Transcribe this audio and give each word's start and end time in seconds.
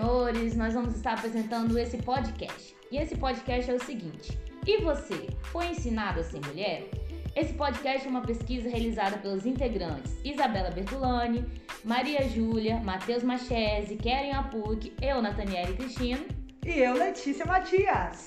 senhores, 0.00 0.56
nós 0.56 0.72
vamos 0.72 0.96
estar 0.96 1.12
apresentando 1.12 1.78
esse 1.78 1.98
podcast. 1.98 2.74
E 2.90 2.96
esse 2.96 3.16
podcast 3.16 3.70
é 3.70 3.74
o 3.74 3.84
seguinte: 3.84 4.38
E 4.66 4.78
você 4.78 5.28
foi 5.52 5.66
ensinado 5.66 6.20
a 6.20 6.24
ser 6.24 6.40
mulher? 6.46 6.88
Esse 7.36 7.52
podcast 7.52 8.06
é 8.06 8.10
uma 8.10 8.22
pesquisa 8.22 8.68
realizada 8.68 9.18
pelos 9.18 9.44
integrantes 9.46 10.12
Isabela 10.24 10.70
Bertolani, 10.70 11.44
Maria 11.84 12.26
Júlia, 12.28 12.80
Matheus 12.80 13.22
Machese, 13.22 13.96
Keren 13.96 14.32
Apuc, 14.32 14.92
eu, 15.02 15.20
Nathaniele 15.20 15.76
Cristino. 15.76 16.24
E 16.64 16.70
eu, 16.70 16.94
Letícia 16.94 17.44
Matias. 17.44 18.24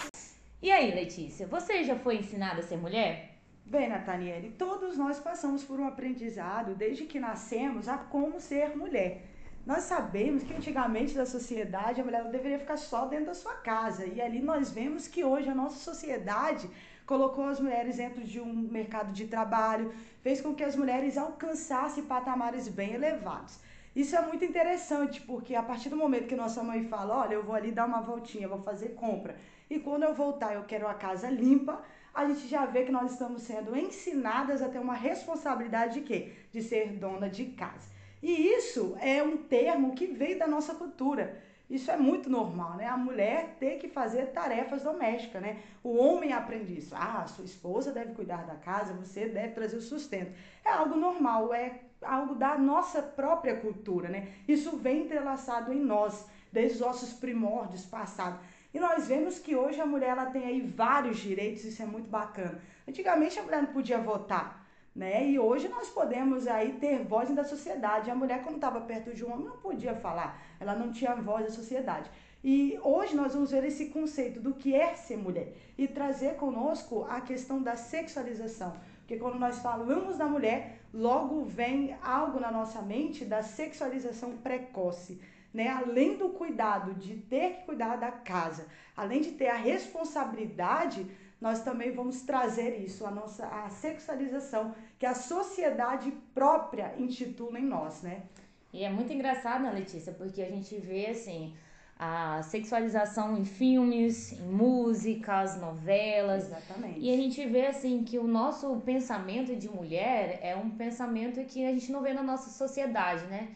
E 0.61 0.71
aí, 0.71 0.93
Letícia, 0.93 1.47
você 1.47 1.83
já 1.83 1.95
foi 1.95 2.17
ensinada 2.17 2.59
a 2.59 2.63
ser 2.63 2.77
mulher? 2.77 3.39
Bem, 3.65 3.89
Nathaniele, 3.89 4.55
todos 4.57 4.95
nós 4.95 5.19
passamos 5.19 5.63
por 5.63 5.79
um 5.79 5.87
aprendizado 5.87 6.75
desde 6.75 7.05
que 7.05 7.19
nascemos 7.19 7.87
a 7.87 7.97
como 7.97 8.39
ser 8.39 8.77
mulher. 8.77 9.32
Nós 9.65 9.83
sabemos 9.83 10.43
que 10.43 10.53
antigamente 10.53 11.13
da 11.15 11.25
sociedade 11.25 12.01
a 12.01 12.03
mulher 12.03 12.25
deveria 12.25 12.59
ficar 12.59 12.75
só 12.75 13.05
dentro 13.05 13.27
da 13.27 13.33
sua 13.33 13.55
casa. 13.55 14.05
E 14.05 14.21
ali 14.21 14.41
nós 14.41 14.69
vemos 14.69 15.07
que 15.07 15.23
hoje 15.23 15.47
a 15.47 15.55
nossa 15.55 15.77
sociedade 15.77 16.69
colocou 17.05 17.45
as 17.45 17.61
mulheres 17.61 17.95
dentro 17.95 18.25
de 18.25 18.41
um 18.41 18.53
mercado 18.53 19.13
de 19.13 19.25
trabalho, 19.25 19.93
fez 20.21 20.41
com 20.41 20.53
que 20.53 20.63
as 20.63 20.75
mulheres 20.75 21.17
alcançassem 21.17 22.03
patamares 22.03 22.67
bem 22.67 22.93
elevados. 22.93 23.57
Isso 23.95 24.15
é 24.17 24.21
muito 24.21 24.43
interessante, 24.43 25.21
porque 25.21 25.55
a 25.55 25.63
partir 25.63 25.87
do 25.89 25.95
momento 25.95 26.27
que 26.27 26.35
nossa 26.35 26.61
mãe 26.61 26.83
fala, 26.89 27.21
olha, 27.21 27.35
eu 27.35 27.43
vou 27.43 27.55
ali 27.55 27.71
dar 27.71 27.85
uma 27.85 28.01
voltinha, 28.01 28.47
vou 28.47 28.61
fazer 28.63 28.95
compra, 28.95 29.37
e 29.69 29.79
quando 29.79 30.03
eu 30.03 30.13
voltar 30.13 30.55
eu 30.55 30.63
quero 30.63 30.87
a 30.87 30.93
casa 30.93 31.29
limpa, 31.29 31.81
a 32.13 32.25
gente 32.25 32.47
já 32.47 32.65
vê 32.65 32.83
que 32.83 32.91
nós 32.91 33.11
estamos 33.11 33.43
sendo 33.43 33.77
ensinadas 33.77 34.61
a 34.61 34.69
ter 34.69 34.79
uma 34.79 34.95
responsabilidade 34.95 35.95
de 35.95 36.01
quê? 36.01 36.33
De 36.51 36.61
ser 36.61 36.93
dona 36.93 37.29
de 37.29 37.45
casa. 37.45 37.92
E 38.23 38.47
isso 38.55 38.95
é 39.01 39.21
um 39.21 39.35
termo 39.35 39.93
que 39.93 40.07
veio 40.07 40.39
da 40.39 40.47
nossa 40.47 40.73
cultura. 40.73 41.43
Isso 41.69 41.91
é 41.91 41.97
muito 41.97 42.29
normal, 42.29 42.75
né? 42.75 42.87
A 42.87 42.95
mulher 42.95 43.57
ter 43.59 43.79
que 43.79 43.89
fazer 43.89 44.27
tarefas 44.27 44.81
domésticas, 44.81 45.41
né? 45.41 45.59
O 45.83 45.97
homem 45.97 46.31
aprende 46.31 46.77
isso. 46.77 46.95
Ah, 46.95 47.25
sua 47.27 47.43
esposa 47.43 47.91
deve 47.91 48.13
cuidar 48.13 48.45
da 48.45 48.55
casa, 48.55 48.93
você 48.93 49.27
deve 49.27 49.53
trazer 49.53 49.75
o 49.75 49.81
sustento. 49.81 50.31
É 50.63 50.69
algo 50.69 50.95
normal, 50.95 51.53
é 51.53 51.81
algo 52.01 52.33
da 52.33 52.57
nossa 52.57 53.01
própria 53.01 53.57
cultura, 53.57 54.07
né? 54.07 54.29
Isso 54.47 54.77
vem 54.77 55.01
entrelaçado 55.01 55.73
em 55.73 55.79
nós, 55.81 56.25
desde 56.49 56.75
os 56.75 56.79
nossos 56.79 57.11
primórdios 57.11 57.83
passados. 57.85 58.39
E 58.73 58.79
nós 58.79 59.09
vemos 59.09 59.37
que 59.37 59.53
hoje 59.53 59.81
a 59.81 59.85
mulher 59.85 60.11
ela 60.11 60.27
tem 60.27 60.45
aí 60.45 60.61
vários 60.61 61.17
direitos, 61.17 61.65
isso 61.65 61.83
é 61.83 61.85
muito 61.85 62.09
bacana. 62.09 62.61
Antigamente 62.87 63.37
a 63.37 63.43
mulher 63.43 63.63
não 63.63 63.73
podia 63.73 63.97
votar 63.97 64.62
né? 64.95 65.27
E 65.27 65.39
hoje 65.39 65.67
nós 65.67 65.89
podemos 65.89 66.47
aí 66.47 66.73
ter 66.73 67.03
voz 67.03 67.29
da 67.31 67.43
sociedade. 67.43 68.11
A 68.11 68.15
mulher, 68.15 68.43
quando 68.43 68.55
estava 68.55 68.79
perto 68.81 69.13
de 69.13 69.25
um 69.25 69.31
homem, 69.31 69.47
não 69.47 69.57
podia 69.57 69.95
falar, 69.95 70.39
ela 70.59 70.75
não 70.75 70.91
tinha 70.91 71.15
voz 71.15 71.45
da 71.45 71.51
sociedade. 71.51 72.09
E 72.43 72.77
hoje 72.83 73.15
nós 73.15 73.33
vamos 73.33 73.51
ver 73.51 73.63
esse 73.63 73.87
conceito 73.87 74.39
do 74.39 74.53
que 74.53 74.75
é 74.75 74.95
ser 74.95 75.17
mulher 75.17 75.55
e 75.77 75.87
trazer 75.87 76.35
conosco 76.35 77.05
a 77.09 77.21
questão 77.21 77.61
da 77.61 77.75
sexualização. 77.75 78.75
Porque 78.99 79.17
quando 79.17 79.39
nós 79.39 79.59
falamos 79.59 80.17
da 80.17 80.25
mulher, 80.25 80.79
logo 80.93 81.43
vem 81.43 81.95
algo 82.03 82.39
na 82.39 82.51
nossa 82.51 82.81
mente 82.81 83.25
da 83.25 83.41
sexualização 83.41 84.37
precoce. 84.37 85.19
Né? 85.53 85.69
Além 85.69 86.17
do 86.17 86.29
cuidado 86.29 86.93
de 86.95 87.15
ter 87.15 87.53
que 87.53 87.65
cuidar 87.65 87.95
da 87.95 88.11
casa, 88.11 88.67
além 88.95 89.21
de 89.21 89.31
ter 89.31 89.47
a 89.47 89.55
responsabilidade 89.55 91.05
nós 91.43 91.61
também 91.61 91.91
vamos 91.91 92.21
trazer 92.21 92.79
isso, 92.79 93.05
a 93.05 93.11
nossa 93.11 93.45
a 93.45 93.69
sexualização 93.69 94.73
que 94.97 95.05
a 95.05 95.13
sociedade 95.13 96.09
própria 96.33 96.95
intitula 96.97 97.59
em 97.59 97.65
nós, 97.65 98.01
né? 98.01 98.23
E 98.71 98.85
é 98.85 98.89
muito 98.89 99.11
engraçado, 99.11 99.61
né, 99.61 99.71
Letícia, 99.71 100.13
porque 100.13 100.41
a 100.41 100.49
gente 100.49 100.73
vê 100.77 101.07
assim 101.07 101.53
a 101.99 102.41
sexualização 102.43 103.37
em 103.37 103.43
filmes, 103.43 104.31
em 104.31 104.47
músicas, 104.47 105.59
novelas. 105.59 106.45
Exatamente. 106.45 106.99
E 107.01 107.13
a 107.13 107.17
gente 107.17 107.45
vê 107.45 107.67
assim 107.67 108.05
que 108.05 108.17
o 108.17 108.25
nosso 108.25 108.77
pensamento 108.77 109.53
de 109.53 109.67
mulher 109.67 110.39
é 110.41 110.55
um 110.55 110.69
pensamento 110.69 111.43
que 111.43 111.65
a 111.65 111.71
gente 111.73 111.91
não 111.91 112.01
vê 112.01 112.13
na 112.13 112.23
nossa 112.23 112.49
sociedade, 112.49 113.25
né? 113.25 113.49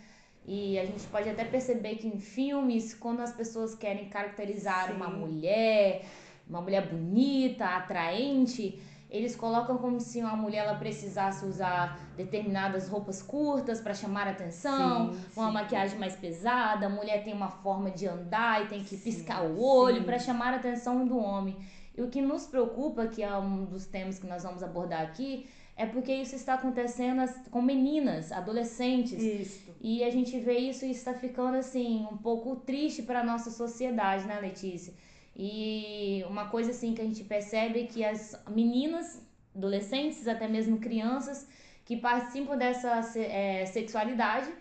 E 0.45 0.77
a 0.77 0.85
gente 0.85 1.05
pode 1.07 1.29
até 1.29 1.45
perceber 1.45 1.95
que 1.95 2.07
em 2.07 2.19
filmes, 2.19 2.93
quando 2.93 3.21
as 3.21 3.33
pessoas 3.33 3.73
querem 3.75 4.09
caracterizar 4.09 4.87
Sim. 4.87 4.95
uma 4.97 5.09
mulher, 5.09 6.03
uma 6.49 6.61
mulher 6.61 6.87
bonita, 6.87 7.65
atraente, 7.65 8.81
eles 9.09 9.35
colocam 9.35 9.77
como 9.77 9.99
se 9.99 10.19
uma 10.19 10.35
mulher 10.35 10.65
ela 10.65 10.75
precisasse 10.75 11.45
usar 11.45 11.97
determinadas 12.17 12.89
roupas 12.89 13.21
curtas 13.21 13.79
para 13.79 13.93
chamar 13.93 14.27
atenção, 14.27 15.13
sim, 15.13 15.19
uma 15.35 15.47
sim. 15.47 15.53
maquiagem 15.53 15.97
mais 15.97 16.15
pesada, 16.15 16.87
a 16.87 16.89
mulher 16.89 17.23
tem 17.23 17.33
uma 17.33 17.49
forma 17.49 17.89
de 17.89 18.05
andar 18.05 18.65
e 18.65 18.67
tem 18.67 18.83
que 18.83 18.97
sim, 18.97 19.11
piscar 19.11 19.43
o 19.43 19.61
olho 19.61 20.03
para 20.03 20.19
chamar 20.19 20.53
a 20.53 20.57
atenção 20.57 21.05
do 21.05 21.17
homem. 21.17 21.55
E 21.97 22.01
o 22.01 22.09
que 22.09 22.21
nos 22.21 22.45
preocupa, 22.45 23.07
que 23.07 23.23
é 23.23 23.37
um 23.37 23.65
dos 23.65 23.85
temas 23.85 24.19
que 24.19 24.27
nós 24.27 24.43
vamos 24.43 24.61
abordar 24.61 25.01
aqui, 25.01 25.47
é 25.75 25.85
porque 25.85 26.13
isso 26.13 26.35
está 26.35 26.55
acontecendo 26.55 27.21
com 27.49 27.61
meninas, 27.61 28.31
adolescentes. 28.31 29.21
Isso. 29.21 29.71
E 29.79 30.03
a 30.03 30.09
gente 30.09 30.37
vê 30.39 30.57
isso 30.57 30.85
e 30.85 30.91
está 30.91 31.13
ficando 31.13 31.55
assim 31.57 32.05
um 32.11 32.17
pouco 32.17 32.55
triste 32.57 33.03
para 33.03 33.21
a 33.21 33.23
nossa 33.23 33.51
sociedade, 33.51 34.25
né, 34.25 34.39
Letícia? 34.39 34.93
E 35.39 36.25
uma 36.27 36.49
coisa 36.49 36.71
assim 36.71 36.95
que 36.95 37.01
a 37.01 37.05
gente 37.05 37.23
percebe 37.23 37.81
é 37.81 37.85
que 37.85 38.03
as 38.03 38.35
meninas, 38.49 39.21
adolescentes, 39.55 40.27
até 40.27 40.47
mesmo 40.47 40.79
crianças 40.79 41.47
que 41.85 41.95
participam 41.95 42.57
dessa 42.57 42.99
é, 43.15 43.65
sexualidade, 43.67 44.51